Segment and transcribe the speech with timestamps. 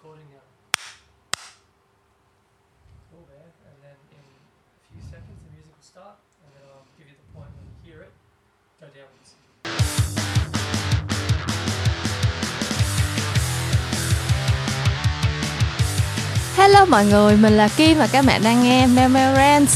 [0.00, 0.44] recording now.
[3.12, 3.48] Cool, man.
[3.68, 7.16] And then in a few seconds, the music will start, and then I'll give you
[7.20, 8.12] the point when you hear it.
[8.80, 9.30] Go down downwards.
[16.56, 19.72] Hello mọi người, mình là Kim và các bạn đang nghe Memorance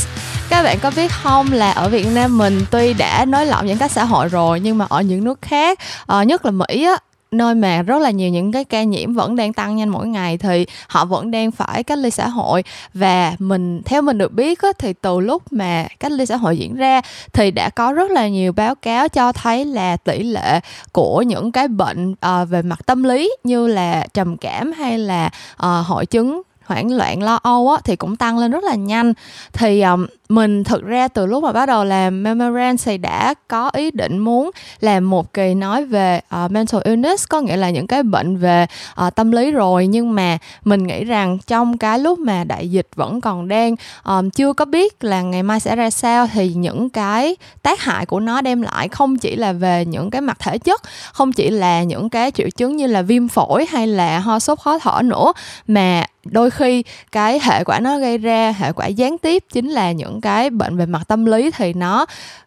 [0.48, 3.78] Các bạn có biết không là ở Việt Nam mình tuy đã nới lỏng giãn
[3.78, 5.78] cách xã hội rồi Nhưng mà ở những nước khác,
[6.20, 6.98] uh, nhất là Mỹ á
[7.34, 10.38] nơi mà rất là nhiều những cái ca nhiễm vẫn đang tăng nhanh mỗi ngày
[10.38, 12.64] thì họ vẫn đang phải cách ly xã hội.
[12.94, 16.58] Và mình theo mình được biết á, thì từ lúc mà cách ly xã hội
[16.58, 17.00] diễn ra
[17.32, 20.60] thì đã có rất là nhiều báo cáo cho thấy là tỷ lệ
[20.92, 25.30] của những cái bệnh uh, về mặt tâm lý như là trầm cảm hay là
[25.54, 29.12] uh, hội chứng hoảng loạn lo âu á, thì cũng tăng lên rất là nhanh.
[29.52, 33.70] Thì um, mình thực ra từ lúc mà bắt đầu làm Memorand thì đã có
[33.74, 37.86] ý định muốn làm một kỳ nói về uh, mental illness có nghĩa là những
[37.86, 38.66] cái bệnh về
[39.06, 39.86] uh, tâm lý rồi.
[39.86, 44.30] Nhưng mà mình nghĩ rằng trong cái lúc mà đại dịch vẫn còn đang um,
[44.30, 48.20] chưa có biết là ngày mai sẽ ra sao thì những cái tác hại của
[48.20, 51.82] nó đem lại không chỉ là về những cái mặt thể chất không chỉ là
[51.82, 55.32] những cái triệu chứng như là viêm phổi hay là ho sốt khó thở nữa
[55.66, 59.92] mà đôi khi cái hệ quả nó gây ra hệ quả gián tiếp chính là
[59.92, 62.06] những cái bệnh về mặt tâm lý thì nó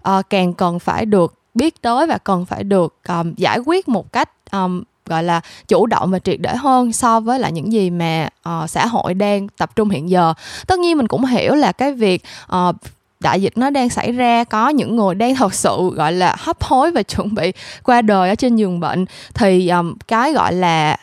[0.09, 4.13] uh, càng cần phải được biết tới và cần phải được um, giải quyết một
[4.13, 7.89] cách um, gọi là chủ động và triệt để hơn so với lại những gì
[7.89, 10.33] mà uh, xã hội đang tập trung hiện giờ.
[10.67, 12.23] Tất nhiên mình cũng hiểu là cái việc
[12.55, 12.75] uh,
[13.19, 16.63] đại dịch nó đang xảy ra có những người đang thật sự gọi là hấp
[16.63, 17.53] hối và chuẩn bị
[17.83, 20.97] qua đời ở trên giường bệnh thì um, cái gọi là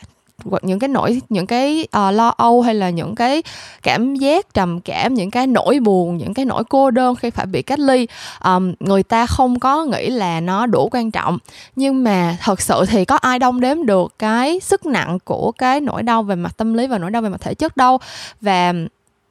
[0.51, 3.43] hoặc những cái nỗi những cái uh, lo âu hay là những cái
[3.83, 7.45] cảm giác trầm cảm những cái nỗi buồn những cái nỗi cô đơn khi phải
[7.45, 8.07] bị cách ly
[8.43, 11.37] um, người ta không có nghĩ là nó đủ quan trọng.
[11.75, 15.81] Nhưng mà thật sự thì có ai đong đếm được cái sức nặng của cái
[15.81, 17.99] nỗi đau về mặt tâm lý và nỗi đau về mặt thể chất đâu.
[18.41, 18.73] Và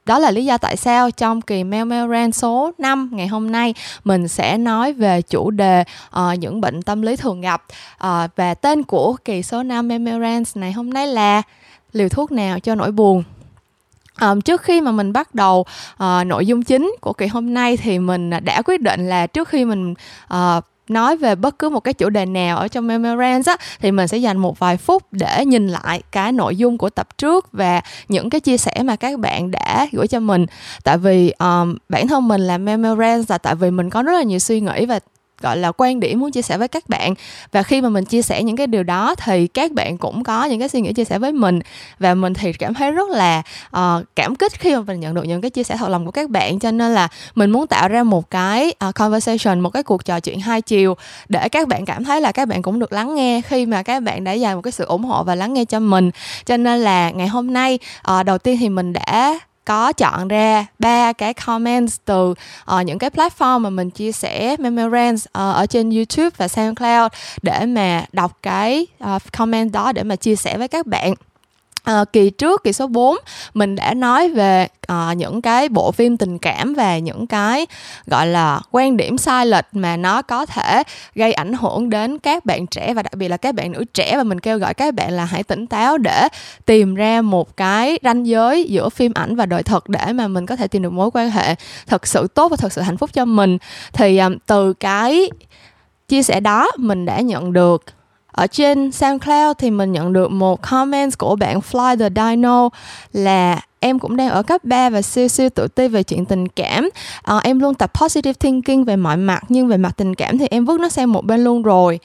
[0.07, 3.53] đó là lý do tại sao trong kỳ Mail Mail Ran số 5 ngày hôm
[3.53, 3.75] nay
[4.05, 5.85] mình sẽ nói về chủ đề
[6.19, 7.65] uh, những bệnh tâm lý thường gặp.
[7.95, 11.43] Uh, và tên của kỳ số 5 Mail Mail Ran này hôm nay là
[11.93, 13.23] liều thuốc nào cho nỗi buồn?
[14.21, 15.65] Um, trước khi mà mình bắt đầu
[15.95, 19.49] uh, nội dung chính của kỳ hôm nay thì mình đã quyết định là trước
[19.49, 19.95] khi mình
[20.35, 23.93] uh, nói về bất cứ một cái chủ đề nào ở trong Memorands á thì
[23.93, 27.53] mình sẽ dành một vài phút để nhìn lại cái nội dung của tập trước
[27.53, 30.47] và những cái chia sẻ mà các bạn đã gửi cho mình.
[30.85, 34.23] Tại vì um, bản thân mình làm Memorands là tại vì mình có rất là
[34.23, 35.01] nhiều suy nghĩ và
[35.45, 37.15] gọi là quan điểm muốn chia sẻ với các bạn.
[37.53, 40.45] Và khi mà mình chia sẻ những cái điều đó thì các bạn cũng có
[40.45, 41.61] những cái suy nghĩ chia sẻ với mình.
[41.99, 43.43] Và mình thì cảm thấy rất là
[43.77, 46.11] uh, cảm kích khi mà mình nhận được những cái chia sẻ thật lòng của
[46.11, 46.59] các bạn.
[46.59, 50.21] Cho nên là mình muốn tạo ra một cái uh, conversation một cái cuộc trò
[50.21, 50.97] chuyện hai chiều
[51.29, 54.03] để các bạn cảm thấy là các bạn cũng được lắng nghe khi mà các
[54.03, 56.11] bạn đã dành một cái sự ủng hộ và lắng nghe cho mình.
[56.47, 57.79] Cho nên là ngày hôm nay
[58.11, 62.99] uh, đầu tiên thì mình đã có chọn ra ba cái comments từ uh, những
[62.99, 67.67] cái platform mà mình chia sẻ Memorance uh, ờ, ở trên YouTube và SoundCloud để
[67.67, 71.15] mà đọc cái uh, comment đó để mà chia sẻ với các bạn.
[71.85, 73.17] À, kỳ trước kỳ số 4
[73.55, 77.67] mình đã nói về à, những cái bộ phim tình cảm và những cái
[78.07, 80.83] gọi là quan điểm sai lệch mà nó có thể
[81.15, 84.17] gây ảnh hưởng đến các bạn trẻ và đặc biệt là các bạn nữ trẻ.
[84.17, 86.29] Và mình kêu gọi các bạn là hãy tỉnh táo để
[86.67, 90.47] tìm ra một cái ranh giới giữa phim ảnh và đời thật để mà mình
[90.47, 91.55] có thể tìm được mối quan hệ
[91.87, 93.59] thật sự tốt và thật sự hạnh phúc cho mình.
[93.93, 95.31] Thì à, từ cái
[96.09, 97.85] chia sẻ đó mình đã nhận được
[98.35, 102.69] ở trên SoundCloud thì mình nhận được một comment của bạn Fly the Dino
[103.13, 106.49] là em cũng đang ở cấp 3 và siêu siêu tự ti về chuyện tình
[106.49, 106.89] cảm.
[107.23, 110.47] À, em luôn tập positive thinking về mọi mặt nhưng về mặt tình cảm thì
[110.51, 112.01] em vứt nó sang một bên luôn rồi.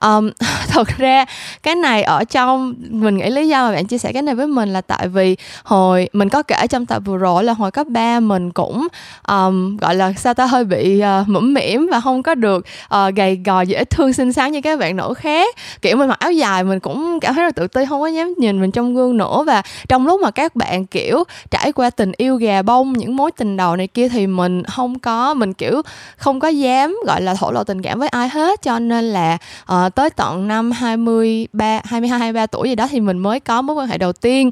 [0.00, 0.30] Um,
[0.68, 1.24] thật ra
[1.62, 4.46] cái này ở trong mình nghĩ lý do mà bạn chia sẻ cái này với
[4.46, 7.86] mình là tại vì hồi mình có kể trong tập vừa rồi là hồi cấp
[7.90, 8.88] 3 mình cũng
[9.28, 13.14] um, gọi là sao ta hơi bị uh, mũm mỉm và không có được uh,
[13.14, 15.56] gầy gò dễ thương xinh xắn như các bạn nữ khác.
[15.82, 18.34] Kiểu mình mặc áo dài mình cũng cảm thấy là tự ti không có dám
[18.38, 19.44] nhìn mình trong gương nữa.
[19.46, 23.30] Và trong lúc mà các bạn kiểu trải qua tình yêu gà bông những mối
[23.32, 25.82] tình đầu này kia thì mình không có mình kiểu
[26.16, 28.62] không có dám gọi là thổ lộ tình cảm với ai hết.
[28.62, 29.38] Cho nên là
[29.72, 33.76] uh, tới tận năm 23 22 23 tuổi gì đó thì mình mới có mối
[33.76, 34.50] quan hệ đầu tiên.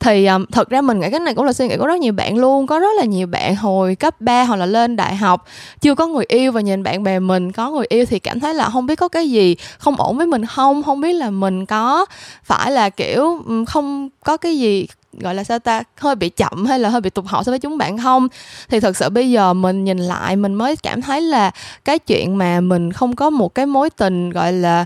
[0.00, 2.12] Thì um, thật ra mình nghĩ cái này cũng là suy nghĩ của rất nhiều
[2.12, 2.66] bạn luôn.
[2.66, 5.46] Có rất là nhiều bạn hồi cấp 3 hoặc là lên đại học
[5.80, 8.54] chưa có người yêu và nhìn bạn bè mình có người yêu thì cảm thấy
[8.54, 10.82] là không biết có cái gì không ổn với mình không?
[10.82, 12.06] Không biết là mình có
[12.44, 14.86] phải là kiểu không có cái gì
[15.20, 17.58] gọi là sao ta, hơi bị chậm hay là hơi bị tụt hậu so với
[17.58, 18.28] chúng bạn không?
[18.68, 21.50] Thì thật sự bây giờ mình nhìn lại, mình mới cảm thấy là
[21.84, 24.84] cái chuyện mà mình không có một cái mối tình, gọi là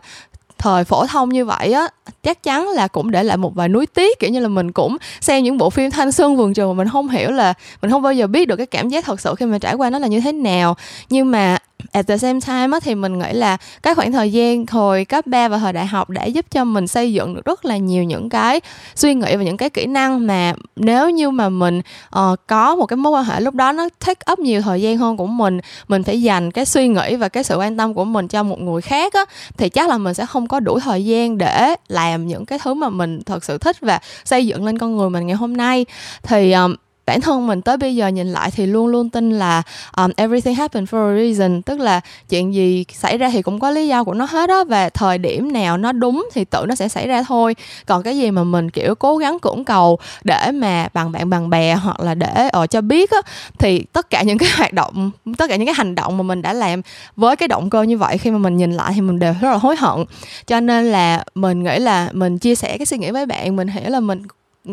[0.59, 1.89] thời phổ thông như vậy á
[2.23, 4.97] chắc chắn là cũng để lại một vài núi tiếc kiểu như là mình cũng
[5.21, 8.03] xem những bộ phim thanh xuân vườn trường mà mình không hiểu là mình không
[8.03, 10.07] bao giờ biết được cái cảm giác thật sự khi mà trải qua nó là
[10.07, 10.77] như thế nào.
[11.11, 11.59] Nhưng mà
[11.93, 15.27] at the same time á, thì mình nghĩ là cái khoảng thời gian hồi cấp
[15.27, 18.05] 3 và hồi đại học đã giúp cho mình xây dựng được rất là nhiều
[18.05, 18.61] những cái
[18.95, 21.81] suy nghĩ và những cái kỹ năng mà nếu như mà mình
[22.19, 24.97] uh, có một cái mối quan hệ lúc đó nó take up nhiều thời gian
[24.97, 28.05] hơn của mình mình phải dành cái suy nghĩ và cái sự quan tâm của
[28.05, 29.25] mình cho một người khác á
[29.57, 32.75] thì chắc là mình sẽ không có đủ thời gian để làm những cái thứ
[32.75, 35.87] mà mình thật sự thích và xây dựng lên con người mình ngày hôm nay.
[36.23, 36.75] Thì um,
[37.07, 39.63] bản thân mình tới bây giờ nhìn lại thì luôn luôn tin là
[39.97, 41.63] um, everything happen for a reason.
[41.63, 44.65] Tức là chuyện gì xảy ra thì cũng có lý do của nó hết á
[44.65, 47.57] và thời điểm nào nó đúng thì tự nó sẽ xảy ra thôi.
[47.87, 51.51] Còn cái gì mà mình kiểu cố gắng cưỡng cầu để mà bằng bạn bằng
[51.51, 53.19] bè hoặc là để ở cho biết á
[53.59, 56.43] thì tất cả những cái hoạt động tất cả những cái hành động mà mình
[56.43, 56.83] đã làm
[57.17, 59.51] với cái động cơ như vậy khi mà mình nhìn lại thì mình đều rất
[59.51, 60.05] là hối hận.
[60.47, 63.69] Cho nên là mình nghĩ là mình chia sẻ cái suy nghĩ với bạn mình
[63.69, 64.23] hiểu là mình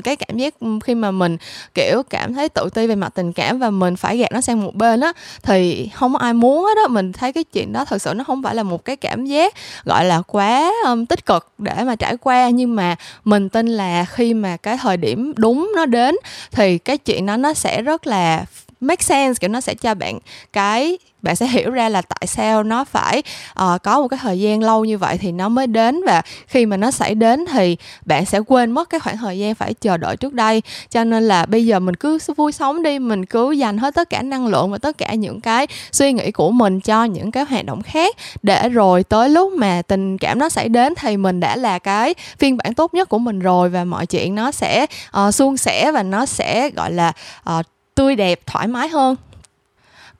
[0.02, 0.54] cái cảm giác
[0.84, 1.38] khi mà mình
[1.74, 4.62] kiểu cảm thấy tự ti về mặt tình cảm và mình phải gạt nó sang
[4.62, 5.14] một bên á
[5.44, 6.88] thì không có ai muốn hết á.
[6.90, 9.54] Mình thấy cái chuyện đó thật sự nó không phải là một cái cảm giác
[9.86, 12.50] gọi là quá um, tích cực để mà trải qua.
[12.50, 16.16] Nhưng mà mình tin là khi mà cái thời điểm đúng nó đến
[16.52, 18.46] thì cái chuyện đó nó sẽ rất là
[18.80, 20.20] make sense kiểu nó sẽ cho bạn
[20.54, 23.24] cái bạn sẽ hiểu ra là tại sao nó phải
[23.64, 26.02] uh, có một cái thời gian lâu như vậy thì nó mới đến.
[26.06, 29.56] Và khi mà nó xảy đến thì bạn sẽ quên mất cái khoảng thời gian
[29.56, 30.62] phải chờ đợi trước đây.
[30.90, 34.10] Cho nên là bây giờ mình cứ vui sống đi mình cứ dành hết tất
[34.10, 37.44] cả năng lượng và tất cả những cái suy nghĩ của mình cho những cái
[37.44, 38.16] hoạt động khác.
[38.44, 42.16] Để rồi tới lúc mà tình cảm nó xảy đến thì mình đã là cái
[42.38, 44.86] phiên bản tốt nhất của mình rồi và mọi chuyện nó sẽ
[45.28, 47.14] uh, suôn sẻ và nó sẽ gọi là
[47.50, 47.66] uh,
[47.96, 49.16] tươi đẹp thoải mái hơn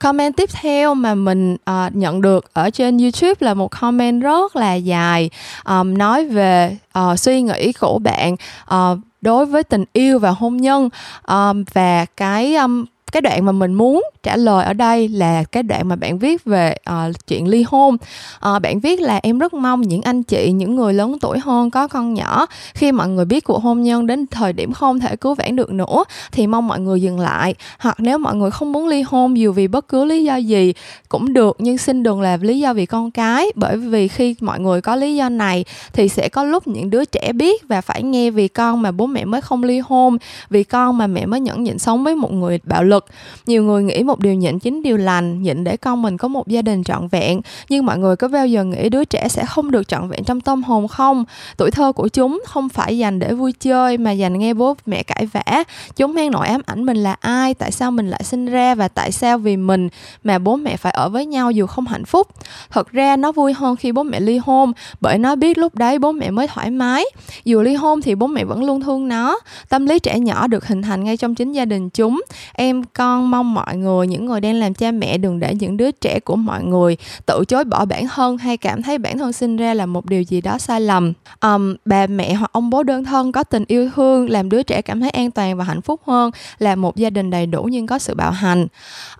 [0.04, 4.56] comment tiếp theo mà mình uh, nhận được ở trên youtube là một comment rất
[4.56, 5.30] là dài
[5.64, 8.36] um, nói về uh, suy nghĩ của bạn
[8.74, 10.88] uh, đối với tình yêu và hôn nhân.
[11.28, 12.84] Um, và cái um,
[13.14, 16.44] cái đoạn mà mình muốn trả lời ở đây là cái đoạn mà bạn viết
[16.44, 17.94] về uh, chuyện ly hôn.
[17.94, 21.70] Uh, bạn viết là em rất mong những anh chị những người lớn tuổi hơn
[21.70, 22.46] có con nhỏ.
[22.74, 25.70] Khi mọi người biết cuộc hôn nhân đến thời điểm không thể cứu vãn được
[25.70, 27.54] nữa thì mong mọi người dừng lại.
[27.78, 30.72] Hoặc nếu mọi người không muốn ly hôn dù vì bất cứ lý do gì
[31.08, 33.46] cũng được nhưng xin đừng là lý do vì con cái.
[33.54, 37.04] Bởi vì khi mọi người có lý do này thì sẽ có lúc những đứa
[37.04, 40.18] trẻ biết và phải nghe vì con mà bố mẹ mới không ly hôn
[40.50, 43.03] vì con mà mẹ mới nhẫn nhịn sống với một người bạo lực
[43.46, 46.48] nhiều người nghĩ một điều nhịn chính điều lành, nhịn để con mình có một
[46.48, 47.40] gia đình trọn vẹn.
[47.68, 50.40] Nhưng mọi người có bao giờ nghĩ đứa trẻ sẽ không được trọn vẹn trong
[50.40, 51.24] tâm hồn không?
[51.56, 55.02] Tuổi thơ của chúng không phải dành để vui chơi mà dành nghe bố mẹ
[55.02, 55.64] cãi vã.
[55.96, 58.88] Chúng mang nỗi ám ảnh mình là ai, tại sao mình lại sinh ra và
[58.88, 59.88] tại sao vì mình
[60.24, 62.28] mà bố mẹ phải ở với nhau dù không hạnh phúc?
[62.70, 65.98] Thật ra nó vui hơn khi bố mẹ ly hôn, bởi nó biết lúc đấy
[65.98, 67.04] bố mẹ mới thoải mái.
[67.44, 69.38] Dù ly hôn thì bố mẹ vẫn luôn thương nó.
[69.68, 72.22] Tâm lý trẻ nhỏ được hình thành ngay trong chính gia đình chúng.
[72.52, 75.90] Em con mong mọi người những người đang làm cha mẹ đừng để những đứa
[75.90, 76.96] trẻ của mọi người
[77.26, 80.22] tự chối bỏ bản thân hay cảm thấy bản thân sinh ra là một điều
[80.22, 81.12] gì đó sai lầm.
[81.42, 84.82] Um, bà mẹ hoặc ông bố đơn thân có tình yêu thương làm đứa trẻ
[84.82, 87.86] cảm thấy an toàn và hạnh phúc hơn là một gia đình đầy đủ nhưng
[87.86, 88.66] có sự bạo hành.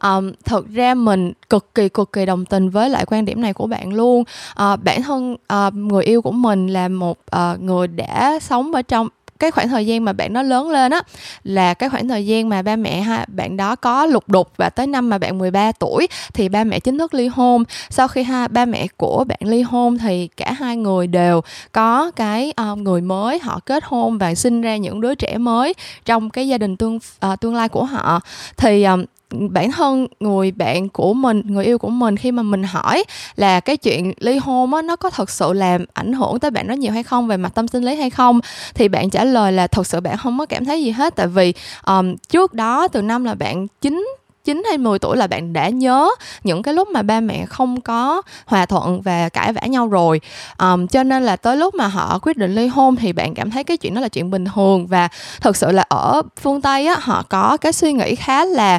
[0.03, 3.53] Um, thực ra mình cực kỳ cực kỳ đồng tình với lại quan điểm này
[3.53, 4.25] của bạn luôn.
[4.51, 8.83] Uh, bản thân uh, người yêu của mình là một uh, người đã sống ở
[8.83, 11.03] trong cái khoảng thời gian mà bạn nó lớn lên á
[11.45, 14.71] là cái khoảng thời gian mà ba mẹ ha bạn đó có lục đục và
[14.71, 17.65] tới năm mà bạn 13 tuổi thì ba mẹ chính thức ly hôn.
[17.91, 21.41] Sau khi ha ba mẹ của bạn ly hôn thì cả hai người đều
[21.73, 25.75] có cái uh, người mới họ kết hôn và sinh ra những đứa trẻ mới
[26.05, 28.21] trong cái gia đình tương uh, tương lai của họ.
[28.57, 29.05] Thì um,
[29.51, 33.05] bản thân người bạn của mình người yêu của mình khi mà mình hỏi
[33.37, 36.67] là cái chuyện ly hôn á nó có thật sự làm ảnh hưởng tới bạn
[36.67, 38.41] nó nhiều hay không về mặt tâm sinh lý hay không?
[38.75, 41.17] Thì bạn trả lời là thật sự bạn không có cảm thấy gì hết.
[41.17, 41.55] Tại vì
[41.87, 44.07] um, trước đó từ năm là bạn chính
[44.45, 46.09] 9 hay 10 tuổi là bạn đã nhớ
[46.45, 50.21] những cái lúc mà ba mẹ không có hòa thuận và cãi vã nhau rồi.
[50.59, 53.51] Um, cho nên là tới lúc mà họ quyết định ly hôn thì bạn cảm
[53.51, 54.87] thấy cái chuyện đó là chuyện bình thường.
[54.87, 55.09] Và
[55.41, 58.79] thực sự là ở phương tây á họ có cái suy nghĩ khá là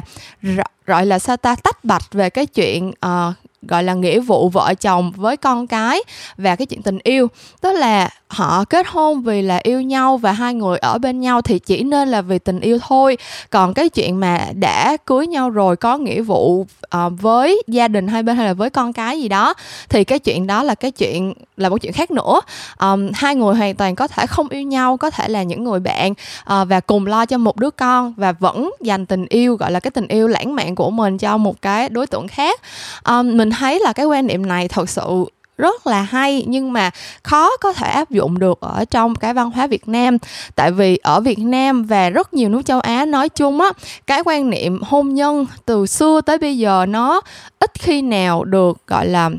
[0.86, 4.74] gọi là sao ta tách bạch về cái chuyện uh, gọi là nghĩa vụ vợ
[4.80, 6.00] chồng với con cái
[6.36, 7.28] và cái chuyện tình yêu.
[7.60, 11.42] Tức là họ kết hôn vì là yêu nhau và hai người ở bên nhau
[11.42, 13.18] thì chỉ nên là vì tình yêu thôi.
[13.50, 18.08] Còn cái chuyện mà đã cưới nhau rồi có nghĩa vụ uh, với gia đình
[18.08, 19.54] hai bên hay là với con cái gì đó
[19.88, 22.40] thì cái chuyện đó là cái chuyện là một chuyện khác nữa.
[22.80, 25.80] Um, hai người hoàn toàn có thể không yêu nhau có thể là những người
[25.80, 29.70] bạn uh, và cùng lo cho một đứa con và vẫn dành tình yêu gọi
[29.70, 32.60] là cái tình yêu lãng mạn của mình cho một cái đối tượng khác.
[33.08, 35.24] Um, mình thấy là cái quan niệm này thật sự
[35.58, 36.90] rất là hay, nhưng mà
[37.22, 40.18] khó có thể áp dụng được ở trong cái văn hóa Việt Nam.
[40.54, 43.72] Tại vì ở Việt Nam và rất nhiều nước châu Á nói chung á,
[44.06, 47.20] cái quan niệm hôn nhân từ xưa tới bây giờ nó
[47.58, 49.30] ít khi nào được, gọi là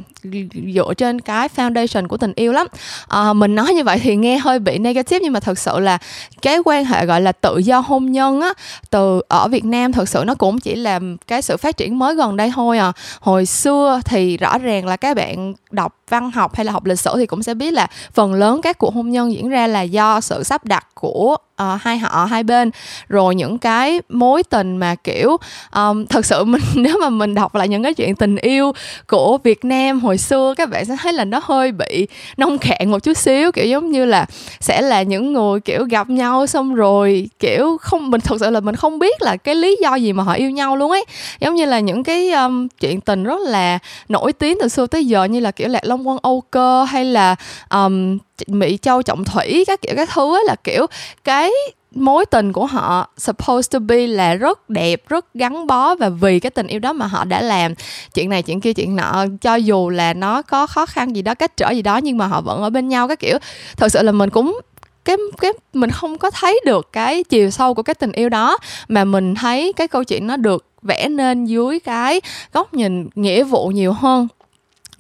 [0.74, 2.68] dựa trên cái foundation của tình yêu lắm.
[3.08, 5.98] À, mình nói như vậy thì nghe hơi bị negative nhưng mà thật sự là
[6.42, 8.54] cái quan hệ gọi là tự do hôn nhân á
[8.90, 12.16] từ ở Việt Nam thật sự nó cũng chỉ là cái sự phát triển mới
[12.16, 12.92] gần đây thôi à.
[13.20, 17.00] Hồi xưa thì rõ ràng là các bạn đọc văn học hay là học lịch
[17.00, 19.82] sử thì cũng sẽ biết là phần lớn các cuộc hôn nhân diễn ra là
[19.82, 22.72] do sự sắp đặt của uh, hai họ hai bên.
[23.08, 25.38] Rồi những cái mối tình mà kiểu
[25.76, 28.72] um, thật sự mình nếu mà mình đọc lại những cái chuyện tình yêu
[29.08, 32.92] của Việt Nam hồi xưa các bạn sẽ thấy là nó hơi bị nông cạn
[32.92, 34.26] một chút xíu kiểu giống như là
[34.60, 38.60] sẽ là những người kiểu gặp nhau xong rồi kiểu không mình thật sự là
[38.60, 41.06] mình không biết là cái lý do gì mà họ yêu nhau luôn ấy.
[41.40, 45.06] Giống như là những cái um, chuyện tình rất là nổi tiếng từ xưa tới
[45.06, 47.36] giờ như là kiểu lạc long quân âu cơ hay là
[47.70, 50.86] um, mỹ châu trọng thủy, các kiểu, các thứ ấy là kiểu
[51.24, 51.52] cái
[51.96, 56.40] mối tình của họ supposed to be là rất đẹp, rất gắn bó và vì
[56.40, 57.74] cái tình yêu đó mà họ đã làm.
[58.14, 61.36] Chuyện này, chuyện kia, chuyện nọ, cho dù là nó có khó khăn gì đó,
[61.36, 63.38] cách trở gì đó, nhưng mà họ vẫn ở bên nhau, các kiểu.
[63.78, 64.60] Thật sự là mình cũng,
[65.06, 68.58] cái cái, mình không có thấy được cái chiều sâu của cái tình yêu đó,
[68.88, 72.22] mà mình thấy cái câu chuyện nó được vẽ nên dưới cái
[72.54, 74.28] góc nhìn nghĩa vụ nhiều hơn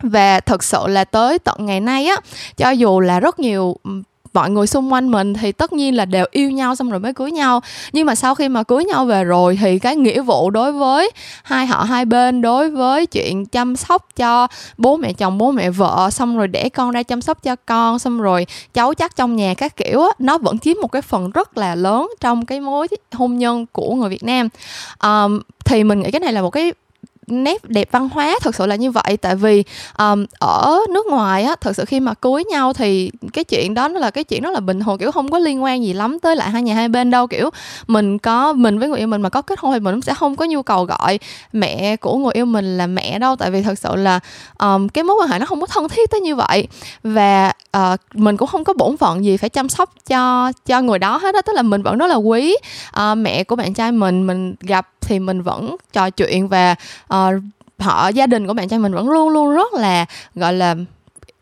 [0.01, 2.15] và thật sự là tới tận ngày nay á
[2.57, 3.91] cho dù là rất nhiều ừ,
[4.37, 7.13] mọi người xung quanh mình thì tất nhiên là đều yêu nhau xong rồi mới
[7.13, 7.61] cưới nhau.
[7.93, 11.11] Nhưng mà sau khi mà cưới nhau về rồi thì cái nghĩa vụ đối với
[11.43, 15.69] hai họ hai bên đối với chuyện chăm sóc cho bố mẹ chồng bố mẹ
[15.69, 19.35] vợ xong rồi để con ra chăm sóc cho con xong rồi cháu chắc trong
[19.35, 22.59] nhà các kiểu á nó vẫn chiếm một cái phần rất là lớn trong cái
[22.59, 24.49] mối hôn nhân của người Việt Nam.
[25.03, 26.73] Um, thì mình nghĩ cái này là một cái
[27.27, 29.17] nét đẹp văn hóa thật sự là như vậy.
[29.21, 29.63] Tại vì
[29.97, 33.87] um, ở nước ngoài á thật sự khi mà cưới nhau thì cái chuyện đó
[33.87, 36.19] nó là cái chuyện rất là bình thường kiểu không có liên quan gì lắm
[36.19, 37.49] tới lại hai nhà hai bên đâu kiểu
[37.87, 40.13] mình có mình với người yêu mình mà có kết hôn thì mình cũng sẽ
[40.13, 41.19] không có nhu cầu gọi
[41.53, 43.35] mẹ của người yêu mình là mẹ đâu.
[43.35, 44.19] Tại vì thật sự là
[44.59, 46.67] um, cái mối quan hệ nó không có thân thiết tới như vậy.
[47.03, 50.99] Và uh, mình cũng không có bổn phận gì phải chăm sóc cho cho người
[50.99, 52.55] đó hết á tức là mình vẫn rất là quý
[52.99, 54.27] uh, mẹ của bạn trai mình.
[54.27, 56.75] Mình gặp thì mình vẫn trò chuyện và
[57.13, 57.39] uh, Ờ,
[57.79, 60.05] họ, gia đình của bạn trai mình vẫn luôn luôn rất là,
[60.35, 60.75] gọi là,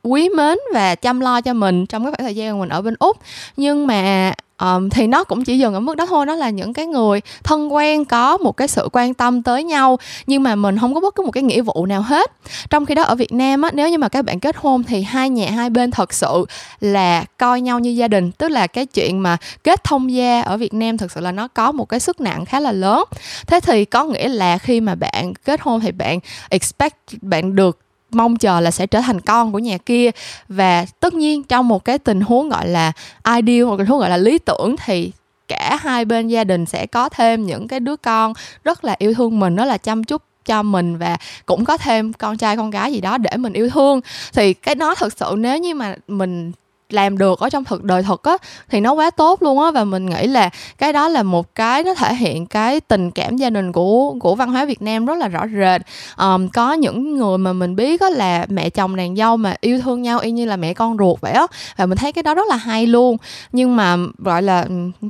[0.04, 2.96] quý mến và chăm lo cho mình trong cái khoảng thời gian mình ở bên
[3.00, 3.18] úc.
[3.58, 6.74] Nhưng mà um, thì nó cũng chỉ dừng ở mức đó thôi nó là những
[6.74, 10.78] cái người thân quen có một cái sự quan tâm tới nhau nhưng mà mình
[10.80, 12.32] không có bất cứ một cái nghĩa vụ nào hết.
[12.70, 15.02] Trong khi đó ở việt nam á nếu như mà các bạn kết hôn thì
[15.02, 16.46] hai nhà hai bên thật sự
[16.82, 20.58] là coi nhau như gia đình tức là cái chuyện mà kết thông gia ở
[20.58, 23.04] việt nam thực sự là nó có một cái sức nặng khá là lớn.
[23.48, 26.20] Thế thì có nghĩa là khi mà bạn kết hôn thì bạn
[26.50, 30.12] expect bạn được mong chờ là sẽ trở thành con của nhà kia.
[30.50, 32.92] Và tất nhiên trong một cái tình huống gọi là
[33.36, 35.12] ideal hoặc tình huống gọi là lý tưởng thì
[35.48, 38.34] cả hai bên gia đình sẽ có thêm những cái đứa con
[38.64, 42.14] rất là yêu thương mình rất là chăm chút cho mình và cũng có thêm
[42.14, 44.02] con trai, con gái gì đó để mình yêu thương.
[44.34, 46.52] Thì cái đó thực sự nếu như mà mình
[46.90, 48.38] làm được ở trong thực đời thực á
[48.70, 49.72] thì nó quá tốt luôn á.
[49.72, 53.38] Và mình nghĩ là cái đó là một cái nó thể hiện cái tình cảm
[53.38, 55.82] gia đình của của văn hóa Việt Nam rất là rõ rệt.
[56.18, 59.82] Um, có những người mà mình biết á là mẹ chồng nàng dâu mà yêu
[59.82, 61.48] thương nhau y như là mẹ con ruột vậy á.
[61.78, 63.18] Và mình thấy cái đó rất là hay luôn.
[63.52, 64.66] Nhưng mà gọi là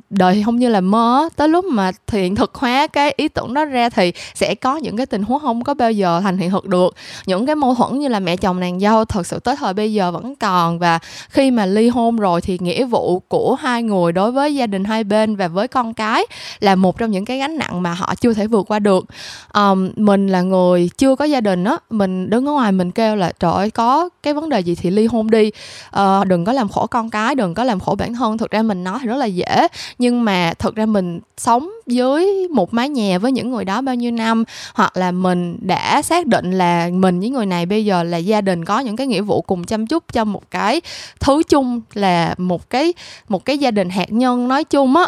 [0.10, 3.66] đời không như là mơ tới lúc mà hiện thực hóa cái ý tưởng đó
[3.66, 6.66] ra thì sẽ có những cái tình huống không có bao giờ thành hiện thực
[6.66, 6.96] được.
[7.26, 9.94] Những cái mâu thuẫn như là mẹ chồng nàng dâu thật sự tới thời bây
[9.94, 10.80] giờ vẫn còn.
[10.80, 14.68] Và khi mà ly hôn rồi thì nghĩa vụ của hai người đối với gia
[14.68, 16.26] đình hai bên và với con cái
[16.60, 19.06] là một trong những cái gánh nặng mà họ chưa thể vượt qua được.
[19.54, 23.16] Um, mình là người chưa có gia đình á mình đứng ở ngoài mình kêu
[23.16, 25.52] là trời ơi có cái vấn đề gì thì ly hôn đi.
[26.00, 28.38] Uh, đừng có làm khổ con cái đừng có làm khổ bản thân.
[28.38, 29.68] Thực ra mình nói thì rất là dễ
[29.98, 33.96] nhưng mà thực ra mình sống dưới một mái nhà với những người đó bao
[33.96, 38.04] nhiêu năm hoặc là mình đã xác định là mình với người này bây giờ
[38.04, 40.82] là gia đình có những cái nghĩa vụ cùng chăm chút cho một cái
[41.20, 42.94] thứ chung là một cái
[43.30, 45.06] một cái gia đình hạt nhân nói chung á.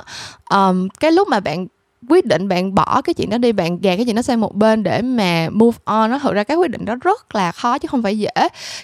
[0.49, 1.67] Um, cái lúc mà bạn
[2.09, 4.55] quyết định bạn bỏ cái chuyện đó đi bạn gạt cái chuyện đó sang một
[4.55, 6.11] bên để mà move on.
[6.11, 8.31] Nó thực ra cái quyết định đó rất là khó chứ không phải dễ.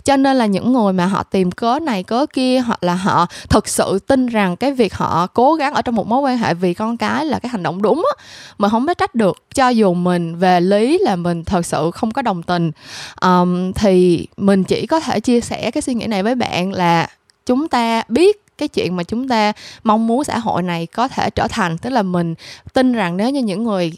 [0.03, 3.27] Cho nên là những người mà họ tìm cớ này cớ kia hoặc là họ
[3.49, 6.53] thực sự tin rằng cái việc họ cố gắng ở trong một mối quan hệ
[6.53, 8.23] vì con cái là cái hành động đúng á
[8.57, 12.11] mà không có trách được cho dù mình về lý là mình thật sự không
[12.11, 12.71] có đồng tình
[13.21, 17.07] um, thì mình chỉ có thể chia sẻ cái suy nghĩ này với bạn là
[17.45, 21.29] chúng ta biết cái chuyện mà chúng ta mong muốn xã hội này có thể
[21.29, 21.77] trở thành.
[21.77, 22.35] Tức là mình
[22.73, 23.93] tin rằng nếu như những người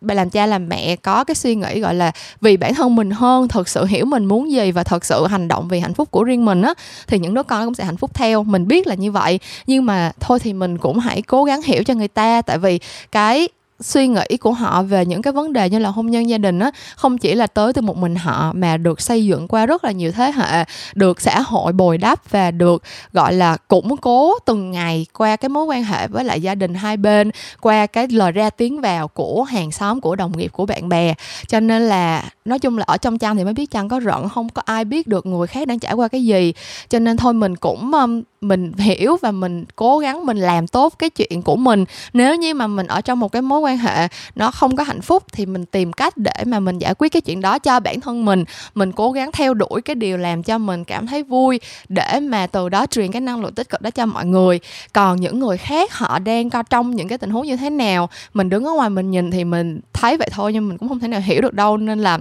[0.00, 3.48] làm cha làm mẹ có cái suy nghĩ gọi là vì bản thân mình hơn,
[3.48, 6.24] thật sự hiểu mình muốn gì và thật sự hành động vì hạnh phúc của
[6.24, 6.74] riêng mình á,
[7.06, 8.42] thì những đứa con cũng sẽ hạnh phúc theo.
[8.42, 11.84] Mình biết là như vậy, nhưng mà thôi thì mình cũng hãy cố gắng hiểu
[11.84, 12.42] cho người ta.
[12.42, 12.80] Tại vì
[13.12, 13.48] cái
[13.80, 16.58] suy nghĩ của họ về những cái vấn đề như là hôn nhân gia đình
[16.58, 19.84] á không chỉ là tới từ một mình họ mà được xây dựng qua rất
[19.84, 22.82] là nhiều thế hệ được xã hội bồi đắp và được
[23.12, 26.74] gọi là củng cố từng ngày qua cái mối quan hệ với lại gia đình
[26.74, 27.30] hai bên
[27.60, 31.14] qua cái lời ra tiếng vào của hàng xóm của đồng nghiệp của bạn bè.
[31.48, 34.28] Cho nên là nói chung là ở trong chăn thì mới biết chăn có rận
[34.34, 36.52] không có ai biết được người khác đang trải qua cái gì.
[36.88, 40.94] Cho nên thôi mình cũng um, mình hiểu và mình cố gắng mình làm tốt
[40.98, 41.84] cái chuyện của mình.
[42.12, 45.00] Nếu như mà mình ở trong một cái mối quan hệ nó không có hạnh
[45.00, 48.00] phúc thì mình tìm cách để mà mình giải quyết cái chuyện đó cho bản
[48.00, 48.44] thân mình.
[48.74, 52.46] Mình cố gắng theo đuổi cái điều làm cho mình cảm thấy vui để mà
[52.46, 54.60] từ đó truyền cái năng lượng tích cực đó cho mọi người.
[54.92, 58.08] Còn những người khác, họ đang co trong những cái tình huống như thế nào,
[58.34, 61.00] mình đứng ở ngoài mình nhìn thì mình thấy vậy thôi nhưng mình cũng không
[61.00, 61.76] thể nào hiểu được đâu.
[61.76, 62.18] Nên là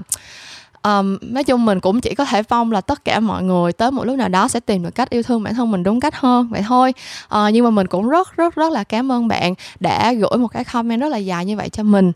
[0.83, 3.91] um, nói chung mình cũng chỉ có thể mong là tất cả mọi người tới
[3.91, 6.15] một lúc nào đó sẽ tìm được cách yêu thương bản thân mình đúng cách
[6.15, 6.93] hơn vậy thôi.
[7.25, 10.47] Uh, nhưng mà mình cũng rất rất rất là cảm ơn bạn đã gửi một
[10.47, 12.11] cái comment rất là dài như vậy cho mình.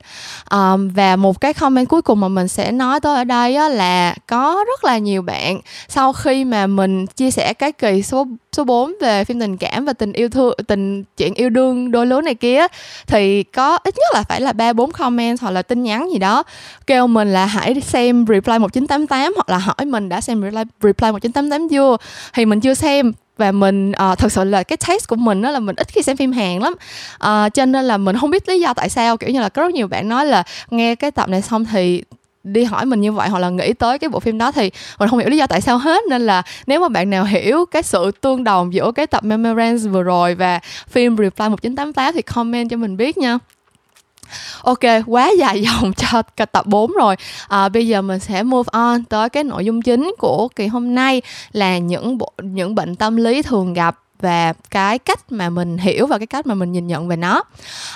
[0.52, 3.70] Um, và một cái comment cuối cùng mà mình sẽ nói tới ở đây á,
[3.70, 8.28] là có rất là nhiều bạn sau khi mà mình chia sẻ cái kỳ số
[8.56, 12.06] số 4 về phim tình cảm và tình yêu thương tình chuyện yêu đương đôi
[12.06, 12.68] lứa này kia
[13.08, 16.20] thì có ít nhất là phải là ba bốn comment hoặc là tin nhắn gì
[16.20, 16.44] đó
[16.88, 21.12] kêu mình là hãy xem reply 1988 hoặc là hỏi mình đã xem reply, reply
[21.12, 21.98] 1988 chưa?
[22.34, 25.52] Thì mình chưa xem và mình uh, thật sự là cái taste của mình đó
[25.52, 26.74] là mình ít khi xem phim Hàn lắm.
[27.14, 29.62] Uh, cho nên là mình không biết lý do tại sao kiểu như là có
[29.62, 32.04] rất nhiều bạn nói là nghe cái tập này xong thì
[32.44, 35.10] đi hỏi mình như vậy hoặc là nghĩ tới cái bộ phim đó thì mình
[35.10, 36.04] không hiểu lý do tại sao hết.
[36.10, 39.90] Nên là nếu mà bạn nào hiểu cái sự tương đồng giữa cái tập Memorance
[39.90, 43.38] vừa rồi và phim Reply 1988 thì comment cho mình biết nha.
[44.62, 47.16] Ok, quá dài dòng cho cả tập 4 rồi.
[47.48, 50.96] À, Bây giờ mình sẽ move on tới cái nội dung chính của kỳ hôm
[50.96, 51.22] nay
[51.52, 56.08] Là những bộ, những bệnh tâm lý thường gặp và cái cách mà mình hiểu
[56.08, 57.44] và cái cách mà mình nhìn nhận về nó.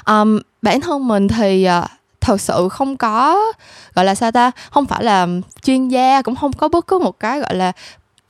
[0.07, 1.89] Um, bản thân mình thì uh,
[2.25, 3.41] thật sự không có
[3.95, 5.27] gọi là sao ta không phải là
[5.63, 7.71] chuyên gia cũng không có bất cứ một cái gọi là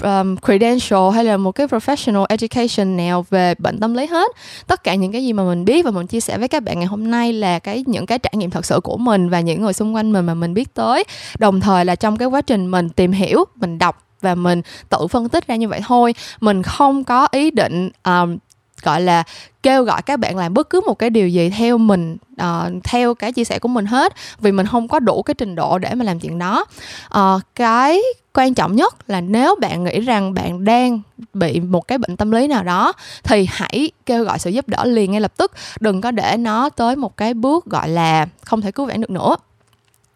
[0.04, 4.32] um, credential hay là một cái professional education nào về bệnh tâm lý hết.
[4.68, 6.80] Tất cả những cái gì mà mình biết và mình chia sẻ với các bạn
[6.80, 9.62] ngày hôm nay là cái những cái trải nghiệm thật sự của mình và những
[9.62, 11.04] người xung quanh mình mà mình biết tới.
[11.40, 15.08] Đồng thời là trong cái quá trình mình tìm hiểu mình đọc và mình tự
[15.08, 18.38] phân tích ra như vậy thôi mình không có ý định um,
[18.86, 19.24] gọi là
[19.64, 23.16] kêu gọi các bạn làm bất cứ một cái điều gì theo mình uh, theo
[23.16, 25.94] cái chia sẻ của mình hết vì mình không có đủ cái trình độ để
[25.96, 26.66] mà làm chuyện đó.
[27.18, 28.02] Uh, cái
[28.34, 31.02] quan trọng nhất là nếu bạn nghĩ rằng bạn đang
[31.34, 32.94] bị một cái bệnh tâm lý nào đó
[33.24, 35.52] thì hãy kêu gọi sự giúp đỡ liền ngay lập tức.
[35.80, 39.10] Đừng có để nó tới một cái bước gọi là không thể cứu vãn được
[39.10, 39.36] nữa.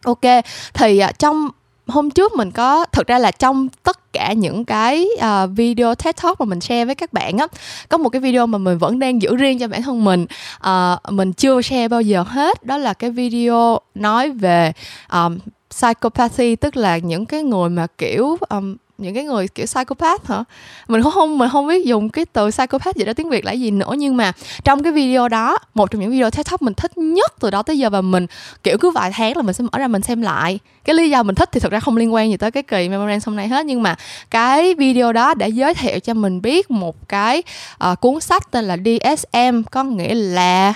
[0.05, 1.49] Ok thì uh, trong
[1.89, 6.15] hôm trước mình có thực ra là trong tất cả những cái uh, video TED
[6.23, 7.47] Talk mà mình share với các bạn á
[7.89, 10.25] có một cái video mà mình vẫn đang giữ riêng cho bản thân mình.
[10.67, 12.63] Uh, mình chưa share bao giờ hết.
[12.63, 14.73] Đó là cái video nói về
[15.11, 15.37] um,
[15.69, 20.43] psychopathy tức là những cái người mà kiểu um, những cái người kiểu psychopath hả?
[20.87, 23.51] Mình không không mình không biết dùng cái từ psychopath gì đó tiếng việt là
[23.51, 24.31] gì nữa nhưng mà
[24.63, 27.63] trong cái video đó một trong những video TED Talk mình thích nhất từ đó
[27.63, 28.25] tới giờ và mình
[28.63, 30.59] kiểu cứ vài tháng là mình sẽ mở ra mình xem lại.
[30.83, 32.89] Cái lý do mình thích thì thật ra không liên quan gì tới cái kỳ
[32.89, 33.95] memorandum hôm nay hết nhưng mà
[34.31, 37.43] cái video đó để giới thiệu cho mình biết một cái
[37.91, 40.73] uh, cuốn sách tên là DSM có nghĩa là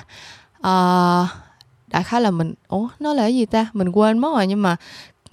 [0.59, 1.27] uh,
[1.87, 3.67] đại khái là mình ủa nó là cái gì ta?
[3.73, 4.75] Mình quên mất rồi nhưng mà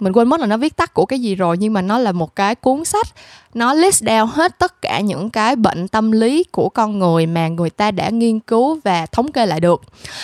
[0.01, 2.11] mình quên mất là nó viết tắt của cái gì rồi nhưng mà nó là
[2.11, 3.07] một cái cuốn sách.
[3.53, 7.47] Nó list down hết tất cả những cái bệnh tâm lý của con người mà
[7.47, 9.81] người ta đã nghiên cứu và thống kê lại được.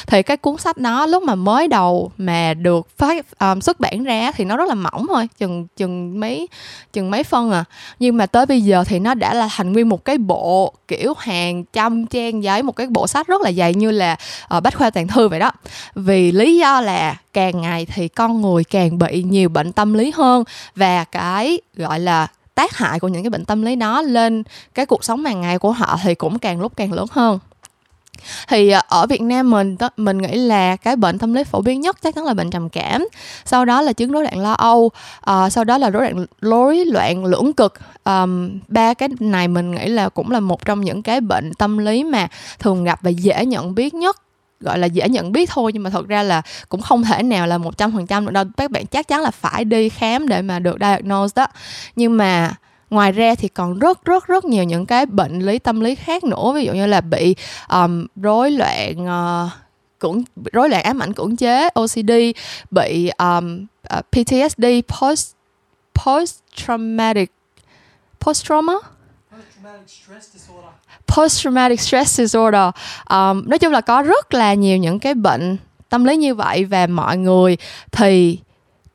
[0.08, 4.04] Thì cái cuốn sách đó lúc mà mới đầu mà được phát um, xuất bản
[4.04, 6.48] ra thì nó rất là mỏng thôi chừng chừng mấy
[6.94, 7.64] chừng mấy phân à.
[8.00, 11.14] Nhưng mà tới bây giờ thì nó đã là thành nguyên một cái bộ kiểu
[11.18, 14.18] hàng trăm trang giấy một cái bộ sách rất là dày như là
[14.58, 15.52] uh, bách khoa toàn thư vậy đó.
[15.96, 20.12] Vì lý do là càng ngày thì con người càng bị nhiều bệnh tâm lý
[20.16, 20.44] hơn
[20.76, 24.86] và cái gọi là tác hại của những cái bệnh tâm lý đó lên cái
[24.86, 27.40] cuộc sống hàng ngày của họ thì cũng càng lúc càng lớn hơn.
[28.48, 31.82] Thì à, ở Việt Nam mình mình nghĩ là cái bệnh tâm lý phổ biến
[31.82, 33.08] nhất chắc chắn là bệnh trầm cảm
[33.46, 34.92] sau đó là chứng rối loạn lo âu
[35.30, 37.74] uh, sau đó là rối loạn rối loạn lưỡng cực.
[38.04, 41.78] Um, ba cái này mình nghĩ là cũng là một trong những cái bệnh tâm
[41.78, 42.28] lý mà
[42.60, 44.18] thường gặp và dễ nhận biết nhất
[44.60, 47.48] gọi là dễ nhận biết thôi nhưng mà thật ra là cũng không thể nào
[47.48, 48.44] là một trăm phần trăm được đâu.
[48.58, 51.48] Các bạn chắc chắn là phải đi khám để mà được diagnose đó.
[51.96, 52.56] Nhưng mà
[52.90, 56.24] ngoài ra thì còn rất rất rất nhiều những cái bệnh lý tâm lý khác
[56.24, 56.52] nữa.
[56.56, 57.36] Ví dụ như là bị
[57.70, 59.52] um, rối loạn uh,
[60.00, 62.12] cưỡng rối loạn ám ảnh cưỡng chế OCD
[62.72, 65.32] bị um, uh, ờ, PTSD post
[66.06, 67.32] post traumatic
[68.20, 68.74] post trauma
[71.16, 72.70] post traumatic stress disorder.
[73.10, 75.58] Um, nói chung là có rất là nhiều những cái bệnh
[75.90, 77.58] tâm lý như vậy và mọi người
[77.92, 78.40] thì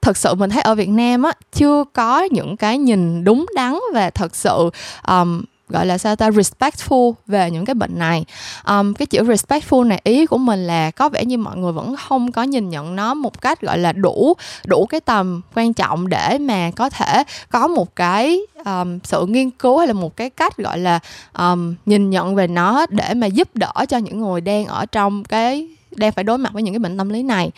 [0.00, 3.78] thật sự mình thấy ở Việt Nam á chưa có những cái nhìn đúng đắn
[3.94, 4.70] và thật sự
[5.08, 6.30] um, gọi là sao ta?
[6.30, 8.24] Respectful về những cái bệnh này.
[8.66, 11.96] Um, cái chữ respectful này ý của mình là có vẻ như mọi người vẫn
[11.96, 14.34] không có nhìn nhận nó một cách gọi là đủ
[14.66, 19.50] đủ cái tầm quan trọng để mà có thể có một cái um, sự nghiên
[19.50, 20.98] cứu hay là một cái cách gọi là
[21.38, 25.24] um, nhìn nhận về nó để mà giúp đỡ cho những người đang ở trong
[25.24, 27.50] cái đang phải đối mặt với những cái bệnh tâm lý này.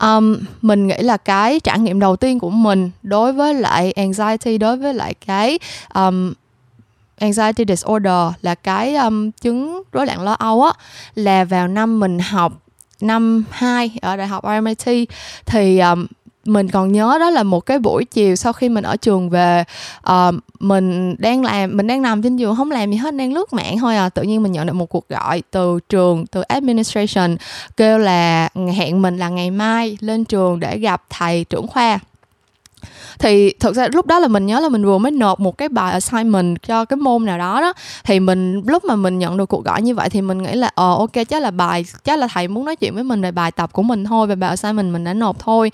[0.00, 4.58] Um, mình nghĩ là cái trải nghiệm đầu tiên của mình đối với lại anxiety
[4.58, 5.58] đối với lại cái
[5.94, 6.32] um,
[7.18, 10.72] anxiety disorder là cái um, chứng rối loạn lo âu á
[11.14, 12.52] là vào năm mình học
[13.00, 15.08] năm 2 ở đại học RMIT
[15.46, 16.06] thì um,
[16.46, 19.64] mình còn nhớ đó là một cái buổi chiều sau khi mình ở trường về
[20.10, 23.52] uh, mình đang làm mình đang nằm trên giường không làm gì hết đang lướt
[23.52, 24.08] mạng thôi à.
[24.08, 27.36] Tự nhiên mình nhận được một cuộc gọi từ trường từ administration
[27.76, 31.98] kêu là hẹn mình là ngày mai lên trường để gặp thầy trưởng khoa
[33.18, 35.68] thì thực ra lúc đó là mình nhớ là mình vừa mới nộp một cái
[35.68, 37.72] bài assignment cho cái môn nào đó đó.
[38.04, 40.70] Thì mình, lúc mà mình nhận được cuộc gọi như vậy thì mình nghĩ là
[40.74, 43.52] ờ ok, chắc là bài, chắc là thầy muốn nói chuyện với mình về bài
[43.52, 45.70] tập của mình thôi, về bài assignment mình đã nộp thôi.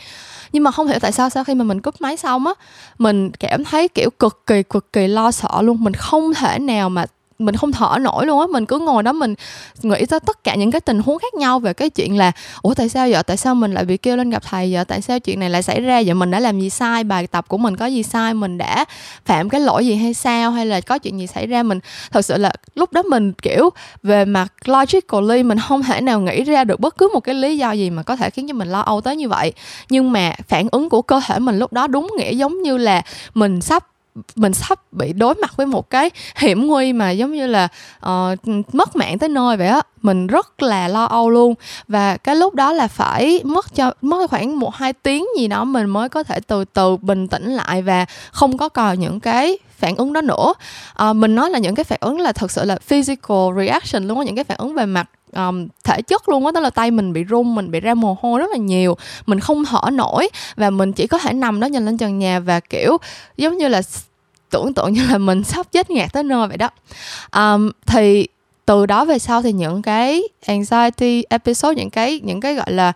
[0.52, 2.52] Nhưng mà không hiểu tại sao sau khi mà mình cúp máy xong á,
[2.98, 5.84] mình cảm thấy kiểu cực kỳ cực kỳ lo sợ luôn.
[5.84, 7.04] Mình không thể nào mà
[7.42, 9.34] mình không thở nổi luôn á, mình cứ ngồi đó mình
[9.82, 12.74] nghĩ tới tất cả những cái tình huống khác nhau về cái chuyện là, ủa,
[12.74, 13.22] tại sao vậy?
[13.22, 14.84] Tại sao mình lại bị kêu lên gặp thầy vậy?
[14.84, 16.14] Tại sao chuyện này lại xảy ra vậy?
[16.14, 17.04] Mình đã làm gì sai?
[17.04, 18.34] Bài tập của mình có gì sai?
[18.34, 18.84] Mình đã
[19.24, 20.50] phạm cái lỗi gì hay sao?
[20.50, 21.62] Hay là có chuyện gì xảy ra?
[21.62, 23.70] Mình thật sự là lúc đó mình, kiểu,
[24.02, 27.58] về mặt logically mình không thể nào nghĩ ra được bất cứ một cái lý
[27.58, 29.52] do gì mà có thể khiến cho mình lo âu tới như vậy.
[29.90, 33.02] Nhưng mà phản ứng của cơ thể mình lúc đó đúng nghĩa giống như là
[33.34, 33.86] mình sắp
[34.36, 37.68] mình sắp bị đối mặt với một cái hiểm nguy mà giống như là
[38.06, 38.38] uh,
[38.72, 39.82] mất mạng tới nơi vậy á.
[40.02, 41.54] Mình rất là lo âu luôn.
[41.88, 45.64] Và cái lúc đó là phải mất cho mất khoảng một hai tiếng gì đó
[45.64, 49.58] mình mới có thể từ từ bình tĩnh lại và không có còn những cái
[49.78, 50.54] phản ứng đó nữa.
[50.94, 54.18] À, mình nói là những cái phản ứng là thật sự là physical reaction luôn
[54.18, 56.90] á những cái phản ứng về mặt um, thể chất luôn á tức là tay
[56.90, 60.28] mình bị run mình bị ra mồ hôi rất là nhiều mình không thở nổi
[60.56, 62.96] và mình chỉ có thể nằm đó nhìn lên trần nhà và kiểu
[63.36, 63.82] giống như là
[64.50, 66.70] tưởng tượng như là mình sắp chết ngạt tới nơi vậy đó.
[67.36, 68.26] Um, thì
[68.66, 72.92] từ đó về sau thì những cái anxiety episode những cái những cái gọi là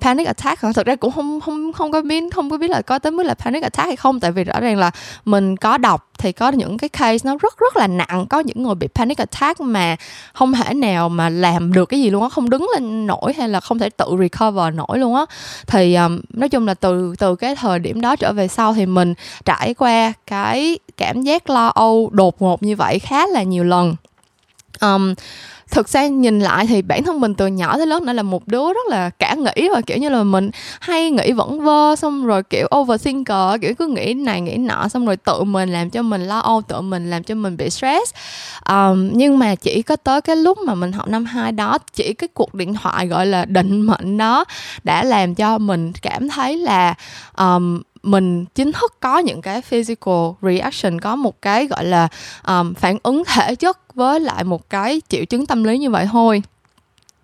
[0.00, 2.98] panic attack thật ra cũng không không không có biết không có biết là có
[2.98, 4.20] tới mức là panic attack hay không.
[4.20, 4.90] Tại vì rõ ràng là
[5.24, 8.26] mình có đọc thì có những cái case nó rất rất là nặng.
[8.30, 9.96] Có những người bị panic attack mà
[10.34, 13.48] không thể nào mà làm được cái gì luôn á không đứng lên nổi hay
[13.48, 15.24] là không thể tự recover nổi luôn á.
[15.66, 18.86] Thì um, nói chung là từ từ cái thời điểm đó trở về sau thì
[18.86, 23.64] mình trải qua cái cảm giác lo âu đột ngột như vậy khá là nhiều
[23.64, 23.96] lần
[24.80, 25.14] um,
[25.70, 28.48] thực ra nhìn lại thì bản thân mình từ nhỏ tới lớn đã là một
[28.48, 32.26] đứa rất là cả nghĩ và kiểu như là mình hay nghĩ vẫn vơ xong
[32.26, 36.02] rồi kiểu overthinker kiểu cứ nghĩ này nghĩ nọ xong rồi tự mình làm cho
[36.02, 38.14] mình lo âu tự mình làm cho mình bị stress.
[38.68, 42.14] Um, nhưng mà chỉ có tới cái lúc mà mình học năm hai đó chỉ
[42.14, 44.44] cái cuộc điện thoại gọi là định mệnh đó
[44.84, 46.94] đã làm cho mình cảm thấy là
[47.38, 52.08] um, mình chính thức có những cái physical reaction có một cái gọi là
[52.46, 56.08] um, phản ứng thể chất với lại một cái triệu chứng tâm lý như vậy
[56.12, 56.42] thôi.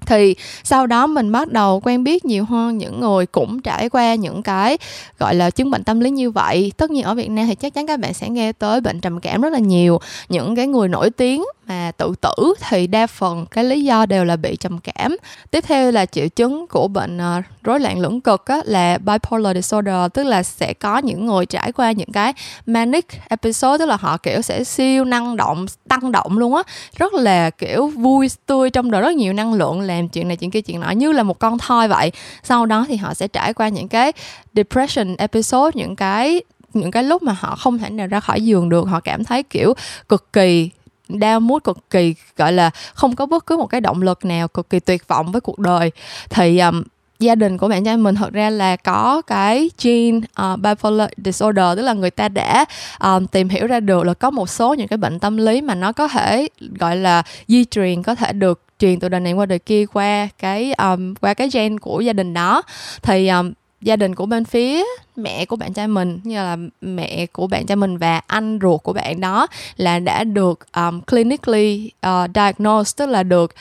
[0.07, 0.35] Thì
[0.65, 4.43] sau đó mình bắt đầu quen biết nhiều hơn, những người cũng trải qua những
[4.43, 4.79] cái,
[5.19, 6.73] gọi là, chứng bệnh tâm lý như vậy.
[6.77, 9.21] Tất nhiên ở việt nam thì chắc chắn các bạn sẽ nghe tới bệnh trầm
[9.21, 13.47] cảm rất là nhiều, những cái người nổi tiếng mà tự tử thì đa phần
[13.47, 15.17] cái lý do đều là bị trầm cảm.
[15.51, 19.57] Tiếp theo là triệu chứng của bệnh uh, rối loạn lưỡng cực á, là bipolar
[19.57, 22.33] disorder tức là sẽ có những người trải qua những cái
[22.67, 26.63] manic episode tức là họ kiểu sẽ siêu năng động tăng động luôn á.
[26.97, 30.51] Rất là kiểu vui tươi trong đời rất nhiều năng lượng làm chuyện này chuyện
[30.51, 32.13] kia chuyện nọ như là một con thoi vậy.
[32.43, 34.13] Sau đó thì họ sẽ trải qua những cái
[34.55, 36.43] depression episode những cái
[36.75, 38.89] những cái lúc mà họ không thể nào ra khỏi giường được.
[38.89, 39.75] Họ cảm thấy kiểu
[40.09, 40.71] cực kỳ
[41.09, 44.49] đau mút cực kỳ gọi là không có bất cứ một cái động lực nào
[44.49, 45.91] cực kỳ tuyệt vọng với cuộc đời.
[46.31, 46.83] Thì um,
[47.19, 51.77] gia đình của bạn trai mình thật ra là có cái gene uh, bipolar disorder
[51.77, 52.65] tức là người ta đã
[53.01, 55.75] um, tìm hiểu ra được là có một số những cái bệnh tâm lý mà
[55.75, 59.47] nó có thể gọi là di truyền có thể được truyền từ đời này qua
[59.47, 62.63] đời kia qua cái um, qua cái gen của gia đình đó.
[63.03, 63.53] Thì um,
[63.85, 64.85] gia đình của bên phía
[65.17, 68.83] mẹ của bạn trai mình như là mẹ của bạn trai mình và anh ruột
[68.83, 73.55] của bạn đó là đã được um, clinically uh, diagnosed tức là được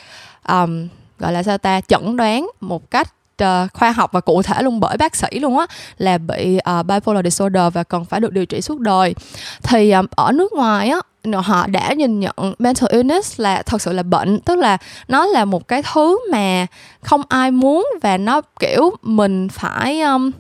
[0.48, 0.88] um,
[1.20, 4.80] gọi là sao ta chẩn đoán một cách uh, khoa học và cụ thể luôn
[4.80, 5.66] bởi bác sĩ luôn á
[5.98, 9.16] là bị uh, bipolar disorder và cần phải được điều trị suốt đời.
[9.64, 11.00] Thì um, ở nước ngoài á
[11.44, 14.40] họ đã nhìn nhận mental illness là thật sự là bệnh.
[14.40, 16.66] Tức là nó là một cái thứ mà
[17.02, 20.32] không ai muốn và nó kiểu mình phải um,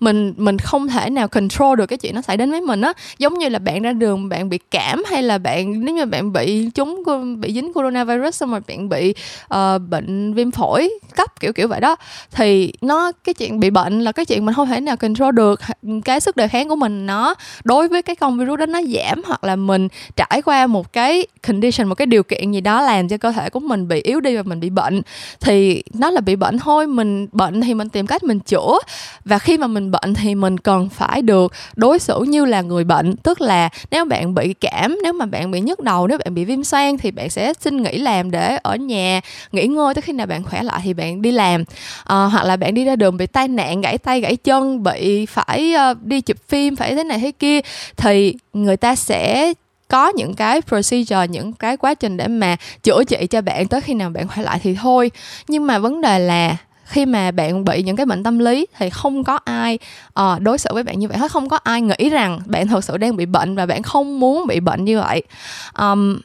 [0.00, 2.92] mình mình không thể nào control được cái chuyện nó xảy đến với mình á.
[3.18, 6.32] Giống như là bạn ra đường bạn bị cảm hay là bạn nếu như bạn
[6.32, 7.02] bị chúng
[7.40, 9.14] bị dính coronavirus xong rồi bạn bị
[9.54, 11.96] uh, bệnh viêm phổi cấp kiểu kiểu vậy đó
[12.30, 15.60] thì nó cái chuyện bị bệnh là cái chuyện mình không thể nào control được.
[16.04, 17.34] Cái sức đề kháng của mình nó
[17.64, 21.26] đối với cái con virus đó nó giảm hoặc là mình trải qua một cái
[21.46, 24.20] condition một cái điều kiện gì đó làm cho cơ thể của mình bị yếu
[24.20, 25.02] đi và mình bị bệnh
[25.40, 26.58] thì nó là bị bệnh.
[26.58, 28.78] Thôi mình bệnh thì mình tìm cách mình chữa
[29.24, 32.84] và khi mà mình bệnh thì mình cần phải được đối xử như là người
[32.84, 33.16] bệnh.
[33.16, 36.44] Tức là nếu bạn bị cảm nếu mà bạn bị nhức đầu nếu bạn bị
[36.44, 39.20] viêm xoang thì bạn sẽ xin nghỉ làm để ở nhà
[39.52, 41.64] nghỉ ngơi tới khi nào bạn khỏe lại thì bạn đi làm.
[42.04, 45.26] À, hoặc là bạn đi ra đường bị tai nạn gãy tay gãy chân bị
[45.26, 47.60] phải uh, đi chụp phim phải thế này thế kia
[47.96, 49.52] thì người ta sẽ
[49.88, 53.80] có những cái procedure những cái quá trình để mà chữa trị cho bạn tới
[53.80, 55.10] khi nào bạn khỏe lại thì thôi.
[55.48, 56.56] Nhưng mà vấn đề là
[56.88, 59.78] khi mà bạn bị những cái bệnh tâm lý thì không có ai
[60.20, 62.84] uh, đối xử với bạn như vậy hết không có ai nghĩ rằng bạn thật
[62.84, 65.22] sự đang bị bệnh và bạn không muốn bị bệnh như vậy.
[65.78, 66.20] Um,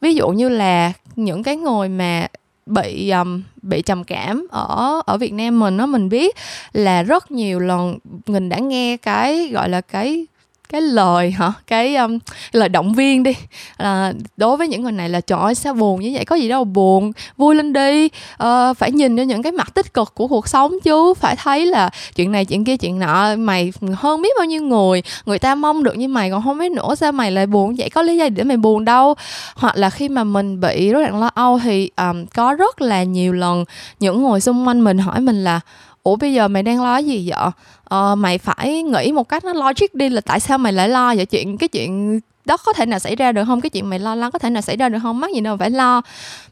[0.00, 2.26] ví dụ như là những cái người mà
[2.66, 6.36] bị um, bị trầm cảm ở ở Việt Nam mình nó mình biết
[6.72, 10.26] là rất nhiều lần mình đã nghe cái gọi là cái
[10.68, 11.52] cái lời hả?
[11.66, 12.18] Cái um,
[12.52, 13.32] lời động viên đi.
[13.78, 16.24] Là đối với những người này là trời ơi sao buồn như vậy?
[16.24, 17.12] Có gì đâu buồn.
[17.36, 18.04] Vui lên đi.
[18.06, 21.14] Uh, phải nhìn cho những cái mặt tích cực của cuộc sống chứ.
[21.14, 25.02] Phải thấy là chuyện này chuyện kia chuyện nọ mày hơn biết bao nhiêu người.
[25.26, 27.90] Người ta mong được như mày còn không biết nữa sao mày lại buồn vậy?
[27.90, 29.14] Có lý do để mày buồn đâu?
[29.54, 33.02] Hoặc là khi mà mình bị rối loạn lo âu thì um, có rất là
[33.02, 33.64] nhiều lần
[34.00, 35.60] những người xung quanh mình hỏi mình là
[36.06, 37.50] ủa bây giờ mày đang lo gì vậy?
[37.84, 41.14] Ờ, mày phải nghĩ một cách nó logic đi là tại sao mày lại lo
[41.14, 41.26] vậy?
[41.26, 43.60] Chuyện cái chuyện đó có thể nào xảy ra được không?
[43.60, 45.20] Cái chuyện mày lo lắng có thể nào xảy ra được không?
[45.20, 46.02] Mắc gì đâu phải lo.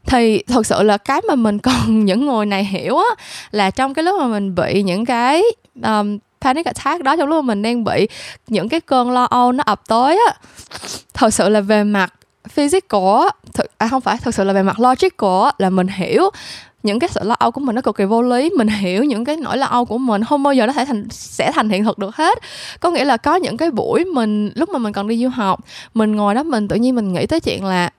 [0.05, 3.93] Thì thật sự là cái mà mình cần những người này hiểu á là trong
[3.93, 5.43] cái lúc mà mình bị những cái
[5.83, 8.07] um, panic attack đó trong lúc mà mình đang bị
[8.47, 10.33] những cái cơn lo âu nó ập tới á
[11.13, 12.13] thật sự là về mặt
[12.49, 16.29] physical thực à không phải thật sự là về mặt logical là mình hiểu
[16.83, 18.49] những cái sự lo âu của mình nó cực kỳ vô lý.
[18.49, 21.07] Mình hiểu những cái nỗi lo âu của mình không bao giờ nó thể thành
[21.09, 22.39] sẽ thành hiện thực được hết.
[22.79, 25.59] Có nghĩa là có những cái buổi mình lúc mà mình còn đi du học,
[25.93, 27.89] mình ngồi đó mình tự nhiên mình nghĩ tới chuyện là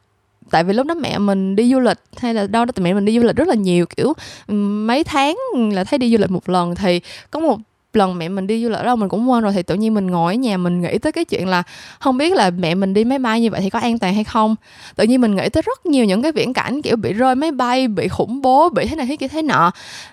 [0.50, 3.04] tại vì lúc đó mẹ mình đi du lịch hay là đâu đó mẹ mình
[3.04, 4.12] đi du lịch rất là nhiều, kiểu
[4.86, 5.36] mấy tháng
[5.72, 7.58] là thấy đi du lịch một lần thì có một
[7.96, 10.06] lần mẹ mình đi du lịch đâu mình cũng quên rồi, thì tự nhiên mình
[10.06, 11.62] ngồi ở nhà mình nghĩ tới cái chuyện là
[11.98, 14.24] không biết là mẹ mình đi máy bay như vậy thì có an toàn hay
[14.24, 14.56] không.
[14.96, 17.52] Tự nhiên mình nghĩ tới rất nhiều những cái viễn cảnh, kiểu, bị rơi máy
[17.52, 19.70] bay, bị khủng bố, bị thế này thế kia thế nọ.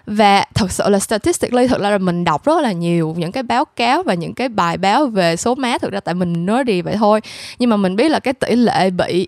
[0.07, 3.65] Và thật sự là statistically, thật là mình đọc rất là nhiều những cái báo
[3.65, 6.81] cáo và những cái bài báo về số má, thực ra tại mình nói đi
[6.81, 7.21] vậy thôi.
[7.59, 9.27] Nhưng mà mình biết là cái tỷ lệ bị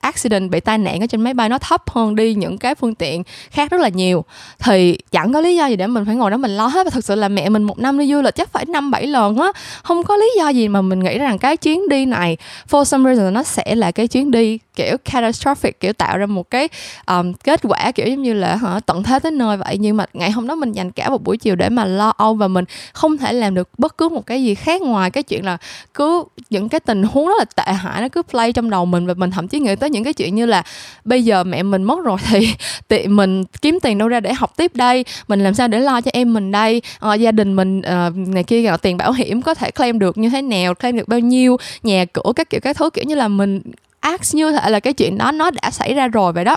[0.00, 2.94] accident, bị tai nạn ở trên máy bay nó thấp hơn đi những cái phương
[2.94, 4.24] tiện khác rất là nhiều.
[4.58, 6.84] Thì chẳng có lý do gì để mình phải ngồi đó mình lo hết.
[6.84, 9.06] Và thực sự là mẹ mình một năm đi du lịch chắc phải năm bảy
[9.06, 9.52] lần á.
[9.82, 12.36] Không có lý do gì mà mình nghĩ rằng cái chuyến đi này,
[12.70, 16.50] for some reason, nó sẽ là cái chuyến đi kiểu catastrophic kiểu tạo ra một
[16.50, 16.68] cái
[17.06, 19.78] um, kết quả kiểu giống như là hả tận thế tới nơi vậy.
[19.78, 22.34] Nhưng mà ngày hôm đó mình dành cả một buổi chiều để mà lo âu
[22.34, 25.44] và mình không thể làm được bất cứ một cái gì khác ngoài cái chuyện
[25.44, 25.56] là
[25.94, 29.06] cứ những cái tình huống rất là tệ hại nó cứ play trong đầu mình.
[29.06, 30.62] Và mình thậm chí nghĩ tới những cái chuyện như là
[31.04, 32.48] bây giờ mẹ mình mất rồi thì
[32.88, 36.00] tiện mình kiếm tiền đâu ra để học tiếp đây mình làm sao để lo
[36.00, 39.42] cho em mình đây à, gia đình mình uh, này kia gọi tiền bảo hiểm
[39.42, 42.60] có thể claim được như thế nào claim được bao nhiêu nhà cửa các kiểu
[42.60, 43.60] các thứ kiểu như là mình
[44.02, 46.56] act như thể là cái chuyện đó nó đã xảy ra rồi vậy đó.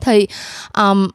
[0.00, 0.26] Thì
[0.76, 1.08] um,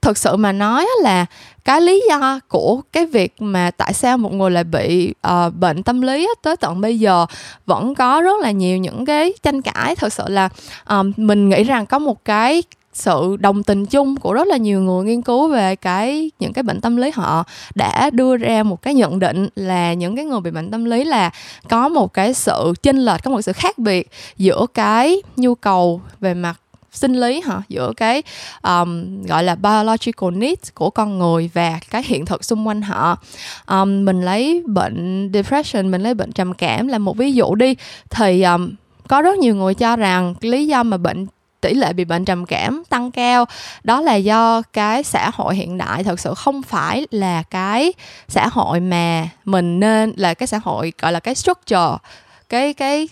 [0.00, 1.26] thực sự mà nói là
[1.64, 5.82] cái lý do của cái việc mà tại sao một người lại bị uh, bệnh
[5.82, 7.26] tâm lý tới tận bây giờ
[7.66, 9.96] vẫn có rất là nhiều những cái tranh cãi.
[9.96, 10.48] Thực sự là
[10.88, 12.62] um, mình nghĩ rằng có một cái
[12.96, 16.62] sự đồng tình chung của rất là nhiều người nghiên cứu về cái những cái
[16.62, 20.40] bệnh tâm lý họ đã đưa ra một cái nhận định là những cái người
[20.40, 21.30] bị bệnh tâm lý là
[21.68, 26.00] có một cái sự chênh lệch có một sự khác biệt giữa cái nhu cầu
[26.20, 26.60] về mặt
[26.96, 27.62] sinh lý hả?
[27.68, 28.22] Giữa cái
[28.62, 33.18] um, gọi là biological needs của con người và cái hiện thực xung quanh họ.
[33.66, 37.74] Um, mình lấy bệnh depression mình lấy bệnh trầm cảm là một ví dụ đi.
[38.10, 38.70] Thì um,
[39.08, 41.26] có rất nhiều người cho rằng lý do mà bệnh
[41.60, 43.44] tỷ lệ bị bệnh trầm cảm tăng cao.
[43.84, 47.92] Đó là do cái xã hội hiện đại thật sự không phải là cái
[48.28, 51.96] xã hội mà mình nên là cái xã hội gọi là cái structure
[52.48, 53.08] cái cái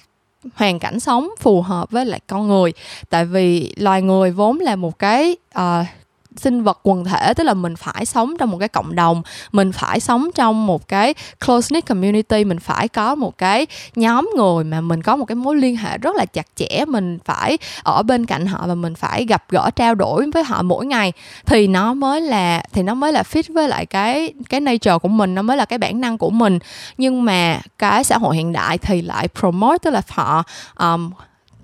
[0.55, 2.73] hoàn cảnh sống phù hợp với lại con người.
[3.11, 5.87] Tại vì loài người vốn là một cái uh,
[6.37, 9.73] sinh vật quần thể tức là mình phải sống trong một cái cộng đồng mình
[9.73, 11.15] phải sống trong một cái
[11.47, 13.67] close knit community mình phải có một cái
[13.97, 17.19] nhóm người mà mình có một cái mối liên hệ rất là chặt chẽ mình
[17.25, 20.87] phải ở bên cạnh họ và mình phải gặp gỡ trao đổi với họ mỗi
[20.87, 21.13] ngày.
[21.47, 25.09] Thì nó mới là thì nó mới là fit với lại cái cái nature của
[25.09, 26.59] mình nó mới là cái bản năng của mình.
[26.99, 30.43] Nhưng mà cái xã hội hiện đại thì lại promote tức là họ
[30.79, 31.11] um,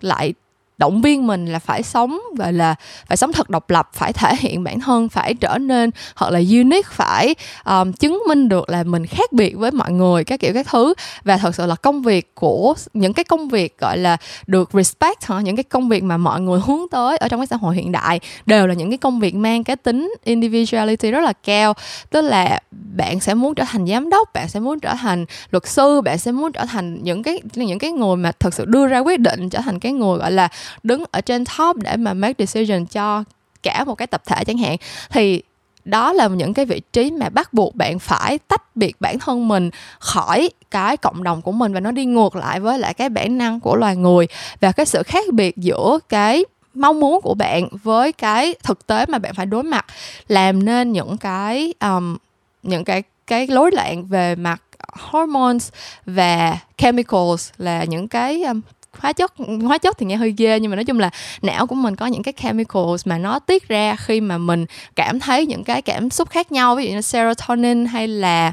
[0.00, 0.35] lại
[0.81, 2.75] động viên mình là phải sống gọi là
[3.07, 6.38] phải sống thật độc lập phải thể hiện bản thân phải trở nên hoặc là
[6.38, 10.55] unique phải um, chứng minh được là mình khác biệt với mọi người các kiểu
[10.55, 10.95] các thứ.
[11.25, 14.16] Và thật sự là công việc của những cái công việc gọi là
[14.47, 17.47] được respect hả những cái công việc mà mọi người hướng tới ở trong cái
[17.47, 21.21] xã hội hiện đại đều là những cái công việc mang cái tính individuality rất
[21.21, 21.75] là cao.
[22.11, 22.61] Tức là
[22.97, 26.19] bạn sẽ muốn trở thành giám đốc bạn sẽ muốn trở thành luật sư bạn
[26.19, 29.21] sẽ muốn trở thành những cái những cái người mà thật sự đưa ra quyết
[29.21, 30.49] định trở thành cái người gọi là
[30.83, 33.24] đứng ở trên top để mà make decision cho
[33.62, 34.76] cả một cái tập thể chẳng hạn
[35.11, 35.42] thì
[35.85, 39.48] đó là những cái vị trí mà bắt buộc bạn phải tách biệt bản thân
[39.48, 43.09] mình khỏi cái cộng đồng của mình và nó đi ngược lại với lại cái
[43.09, 44.26] bản năng của loài người.
[44.61, 49.06] Và cái sự khác biệt giữa cái mong muốn của bạn với cái thực tế
[49.06, 49.87] mà bạn phải đối mặt
[50.28, 52.16] làm nên những cái um,
[52.62, 55.68] những cái cái lối loạn về mặt hormones
[56.06, 58.61] và chemicals là những cái um,
[58.98, 61.11] hóa chất hóa chất thì nghe hơi ghê, nhưng mà nói chung là
[61.42, 65.20] não của mình có những cái chemicals mà nó tiết ra khi mà mình cảm
[65.20, 68.53] thấy những cái cảm xúc khác nhau, ví dụ như serotonin hay là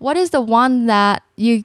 [0.00, 1.56] what is the one that you,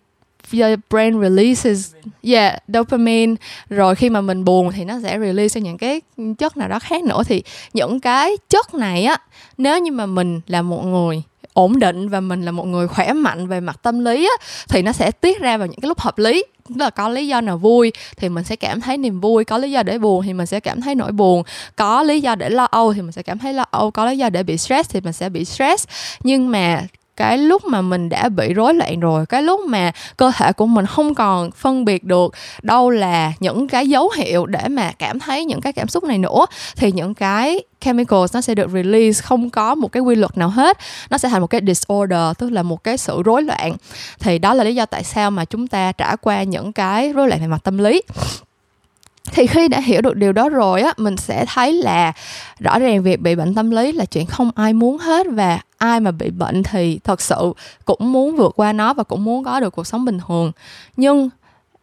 [0.53, 1.93] your brain releases?
[2.23, 3.35] Yeah, dopamine.
[3.69, 6.01] Rồi khi mà mình buồn thì nó sẽ release những cái
[6.37, 7.23] chất nào đó khác nữa.
[7.25, 7.43] Thì
[7.73, 9.17] những cái chất này á,
[9.57, 13.13] nếu như mà mình là một người ổn định và mình là một người khỏe
[13.13, 15.99] mạnh về mặt tâm lý á, thì nó sẽ tiết ra vào những cái lúc
[15.99, 16.43] hợp lý.
[16.69, 19.57] Tức là có lý do nào vui thì mình sẽ cảm thấy niềm vui có
[19.57, 21.43] lý do để buồn thì mình sẽ cảm thấy nỗi buồn.
[21.75, 24.17] Có lý do để lo âu thì mình sẽ cảm thấy lo âu có lý
[24.17, 25.87] do để bị stress thì mình sẽ bị stress.
[26.23, 26.83] Nhưng mà
[27.17, 30.67] cái lúc mà mình đã bị rối loạn rồi, cái lúc mà cơ thể của
[30.67, 35.19] mình không còn phân biệt được đâu là những cái dấu hiệu để mà cảm
[35.19, 36.45] thấy những cái cảm xúc này nữa,
[36.75, 40.49] thì những cái chemicals nó sẽ được release, không có một cái quy luật nào
[40.49, 40.77] hết.
[41.09, 43.75] Nó sẽ thành một cái disorder, tức là một cái sự rối loạn.
[44.19, 47.27] Thì đó là lý do tại sao mà chúng ta trải qua những cái rối
[47.27, 48.01] loạn về mặt tâm lý
[49.31, 52.13] thì khi đã hiểu được điều đó rồi á mình sẽ thấy là
[52.59, 55.99] rõ ràng việc bị bệnh tâm lý là chuyện không ai muốn hết và ai
[55.99, 57.53] mà bị bệnh thì thật sự
[57.85, 60.51] cũng muốn vượt qua nó và cũng muốn có được cuộc sống bình thường.
[60.97, 61.29] Nhưng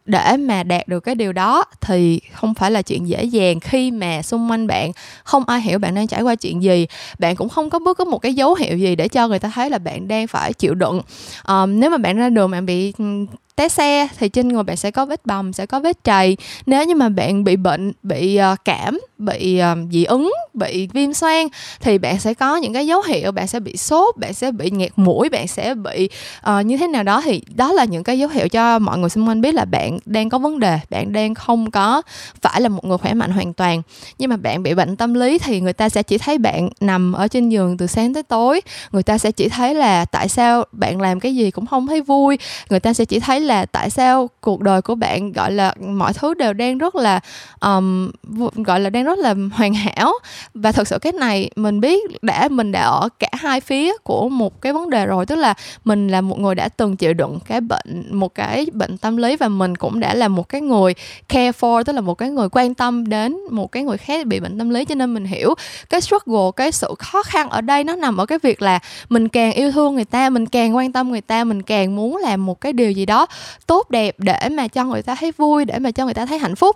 [0.05, 3.91] để mà đạt được cái điều đó thì không phải là chuyện dễ dàng khi
[3.91, 4.91] mà xung quanh bạn
[5.23, 6.87] không ai hiểu bạn đang trải qua chuyện gì.
[7.19, 9.51] Bạn cũng không có bất cứ một cái dấu hiệu gì để cho người ta
[9.55, 11.01] thấy là bạn đang phải chịu đựng.
[11.47, 13.25] Um, nếu mà bạn ra đường bạn bị ừ,
[13.59, 16.37] té xe thì trên người bạn sẽ có vết bầm, sẽ có vết trầy.
[16.65, 21.13] Nếu như mà bạn bị bệnh, bị ờ, cảm bị ờ, dị ứng bị viêm
[21.13, 21.47] xoang
[21.79, 24.71] thì bạn sẽ có những cái dấu hiệu bạn sẽ bị sốt bạn sẽ bị
[24.71, 26.09] nghẹt mũi bạn sẽ bị
[26.49, 27.21] uh, như thế nào đó.
[27.21, 29.97] Thì đó là những cái dấu hiệu cho mọi người xung quanh biết là bạn
[30.05, 32.01] đang có vấn đề bạn đang không có
[32.41, 33.81] phải là một người khỏe mạnh hoàn toàn.
[34.17, 37.13] Nhưng mà bạn bị bệnh tâm lý thì người ta sẽ chỉ thấy bạn nằm
[37.13, 38.61] ở trên giường từ sáng tới tối.
[38.91, 42.01] Người ta sẽ chỉ thấy là tại sao bạn làm cái gì cũng không thấy
[42.01, 42.37] vui.
[42.69, 46.13] Người ta sẽ chỉ thấy là tại sao cuộc đời của bạn gọi là mọi
[46.13, 47.19] thứ đều đang rất là
[47.61, 48.11] um,
[48.55, 50.13] gọi là đang rất là hoàn hảo.
[50.53, 54.29] Và thật sự cái này mình biết đã, mình đã ở cả hai phía của
[54.29, 55.25] một cái vấn đề rồi.
[55.25, 58.97] Tức là mình là một người đã từng chịu đựng cái bệnh, một cái bệnh
[58.97, 60.93] tâm lý và mình cũng đã là một cái người
[61.29, 64.39] care for, tức là một cái người quan tâm đến một cái người khác bị
[64.39, 65.53] bệnh tâm lý cho nên mình hiểu
[65.89, 69.27] cái struggle, cái sự khó khăn ở đây nó nằm ở cái việc là mình
[69.27, 72.45] càng yêu thương người ta, mình càng quan tâm người ta, mình càng muốn làm
[72.45, 73.25] một cái điều gì đó
[73.67, 76.39] tốt đẹp để mà cho người ta thấy vui, để mà cho người ta thấy
[76.39, 76.75] hạnh phúc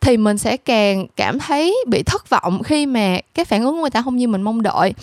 [0.00, 3.80] thì mình sẽ càng cảm thấy bị thất vọng khi mà cái phản ứng của
[3.80, 4.94] người ta không như mình mong đợi.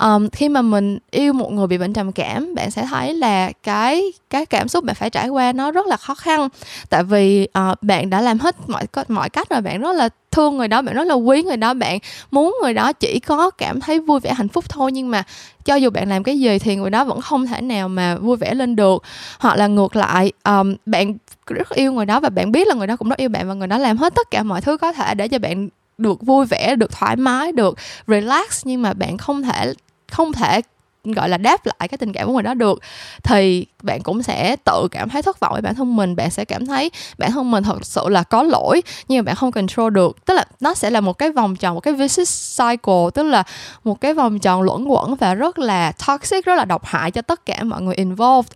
[0.00, 3.52] Um, khi mà mình yêu một người bị bệnh trầm cảm bạn sẽ thấy là
[3.62, 6.48] cái cái cảm xúc bạn phải trải qua nó rất là khó khăn.
[6.90, 10.56] Tại vì uh, bạn đã làm hết mọi mọi cách rồi bạn rất là thương
[10.56, 11.98] người đó bạn rất là quý người đó bạn
[12.30, 14.92] muốn người đó chỉ có cảm thấy vui vẻ hạnh phúc thôi.
[14.92, 15.22] Nhưng mà
[15.64, 18.36] cho dù bạn làm cái gì thì người đó vẫn không thể nào mà vui
[18.36, 19.02] vẻ lên được.
[19.38, 21.14] Hoặc là ngược lại um, bạn
[21.46, 23.54] rất yêu người đó và bạn biết là người đó cũng rất yêu bạn và
[23.54, 25.68] người đó làm hết tất cả mọi thứ có thể để cho bạn
[25.98, 28.62] được vui vẻ được thoải mái được relax.
[28.64, 29.72] Nhưng mà bạn không thể
[30.12, 30.60] không thể
[31.04, 32.80] gọi là đáp lại cái tình cảm của người đó được
[33.22, 36.16] thì bạn cũng sẽ tự cảm thấy thất vọng với bản thân mình.
[36.16, 39.36] Bạn sẽ cảm thấy bản thân mình thật sự là có lỗi nhưng mà bạn
[39.36, 40.24] không control được.
[40.24, 43.42] Tức là nó sẽ là một cái vòng tròn một cái vicious cycle tức là
[43.84, 47.22] một cái vòng tròn luẩn quẩn và rất là toxic rất là độc hại cho
[47.22, 48.52] tất cả mọi người involved.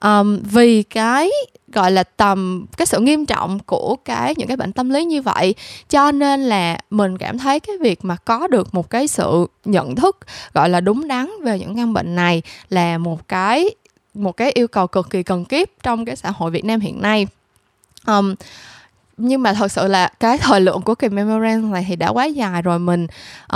[0.00, 1.30] Um, vì cái
[1.76, 5.22] gọi là tầm cái sự nghiêm trọng của cái những cái bệnh tâm lý như
[5.22, 5.54] vậy.
[5.88, 9.94] Cho nên là mình cảm thấy cái việc mà có được một cái sự nhận
[9.94, 10.18] thức
[10.54, 13.70] gọi là đúng đắn về những căn bệnh này là một cái
[14.14, 17.02] một cái yêu cầu cực kỳ cần kiếp trong cái xã hội Việt Nam hiện
[17.02, 17.26] nay.
[18.06, 18.34] Um,
[19.16, 22.24] nhưng mà thật sự là cái thời lượng của kỳ memorandum này thì đã quá
[22.24, 22.78] dài rồi.
[22.78, 23.06] Mình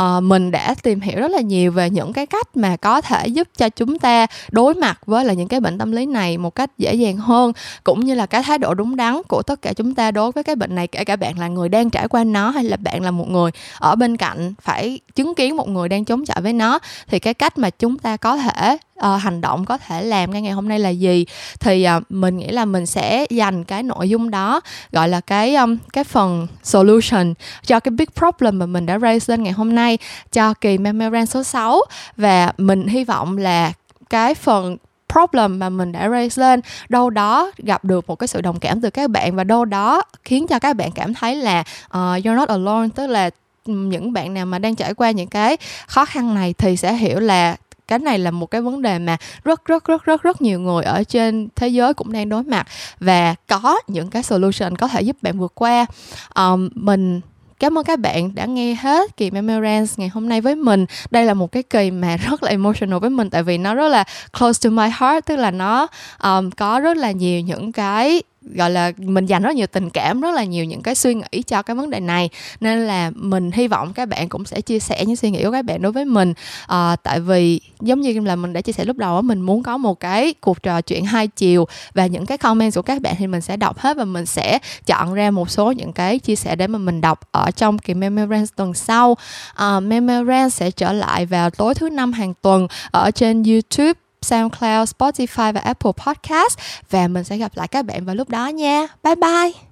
[0.00, 3.26] uh, mình đã tìm hiểu rất là nhiều về những cái cách mà có thể
[3.26, 6.54] giúp cho chúng ta đối mặt với là những cái bệnh tâm lý này một
[6.54, 7.52] cách dễ dàng hơn
[7.84, 10.44] cũng như là cái thái độ đúng đắn của tất cả chúng ta đối với
[10.44, 13.02] cái bệnh này kể cả bạn là người đang trải qua nó hay là bạn
[13.02, 16.52] là một người ở bên cạnh phải chứng kiến một người đang chống chọi với
[16.52, 16.78] nó.
[17.06, 20.42] Thì cái cách mà chúng ta có thể uh, hành động có thể làm ngay
[20.42, 21.26] ngày hôm nay là gì
[21.60, 24.60] thì uh, mình nghĩ là mình sẽ dành cái nội dung đó
[24.92, 27.34] gọi là cái um, cái phần solution
[27.66, 29.98] cho cái big problem mà mình đã raise lên ngày hôm nay
[30.32, 31.80] cho kỳ memorandum số 6
[32.16, 33.72] và mình hy vọng là
[34.10, 34.76] cái phần
[35.12, 38.80] problem mà mình đã raise lên đâu đó gặp được một cái sự đồng cảm
[38.80, 42.34] từ các bạn và đâu đó khiến cho các bạn cảm thấy là uh, you're
[42.34, 43.30] not alone tức là
[43.66, 47.20] những bạn nào mà đang trải qua những cái khó khăn này thì sẽ hiểu
[47.20, 47.56] là
[47.90, 50.84] cái này là một cái vấn đề mà rất rất rất rất rất nhiều người
[50.84, 52.66] ở trên thế giới cũng đang đối mặt
[53.00, 55.86] và có những cái solution có thể giúp bạn vượt qua
[56.34, 57.20] um, mình
[57.60, 60.86] Cảm ơn các bạn đã nghe hết kỳ Memorance ngày hôm nay với mình.
[61.10, 63.88] Đây là một cái kỳ mà rất là emotional với mình tại vì nó rất
[63.88, 64.04] là
[64.38, 65.86] close to my heart, tức là nó
[66.22, 70.20] um, có rất là nhiều những cái gọi là mình dành rất nhiều tình cảm
[70.20, 72.30] rất là nhiều những cái suy nghĩ cho cái vấn đề này.
[72.60, 75.50] Nên là mình hy vọng các bạn cũng sẽ chia sẻ những suy nghĩ của
[75.50, 76.34] các bạn đối với mình.
[76.66, 79.78] À, tại vì giống như là mình đã chia sẻ lúc đầu mình muốn có
[79.78, 83.26] một cái cuộc trò chuyện hai chiều và những cái comment của các bạn thì
[83.26, 86.56] mình sẽ đọc hết và mình sẽ chọn ra một số những cái chia sẻ
[86.56, 89.16] để mà mình đọc ở trong kỳ Memorance tuần sau.
[89.54, 94.09] Ờ, à, Memorance sẽ trở lại vào tối thứ năm hàng tuần ở trên YouTube.
[94.22, 96.58] SoundCloud, Spotify và Apple Podcast
[96.90, 98.86] và mình sẽ gặp lại các bạn vào lúc đó nha.
[99.02, 99.69] Bye bye.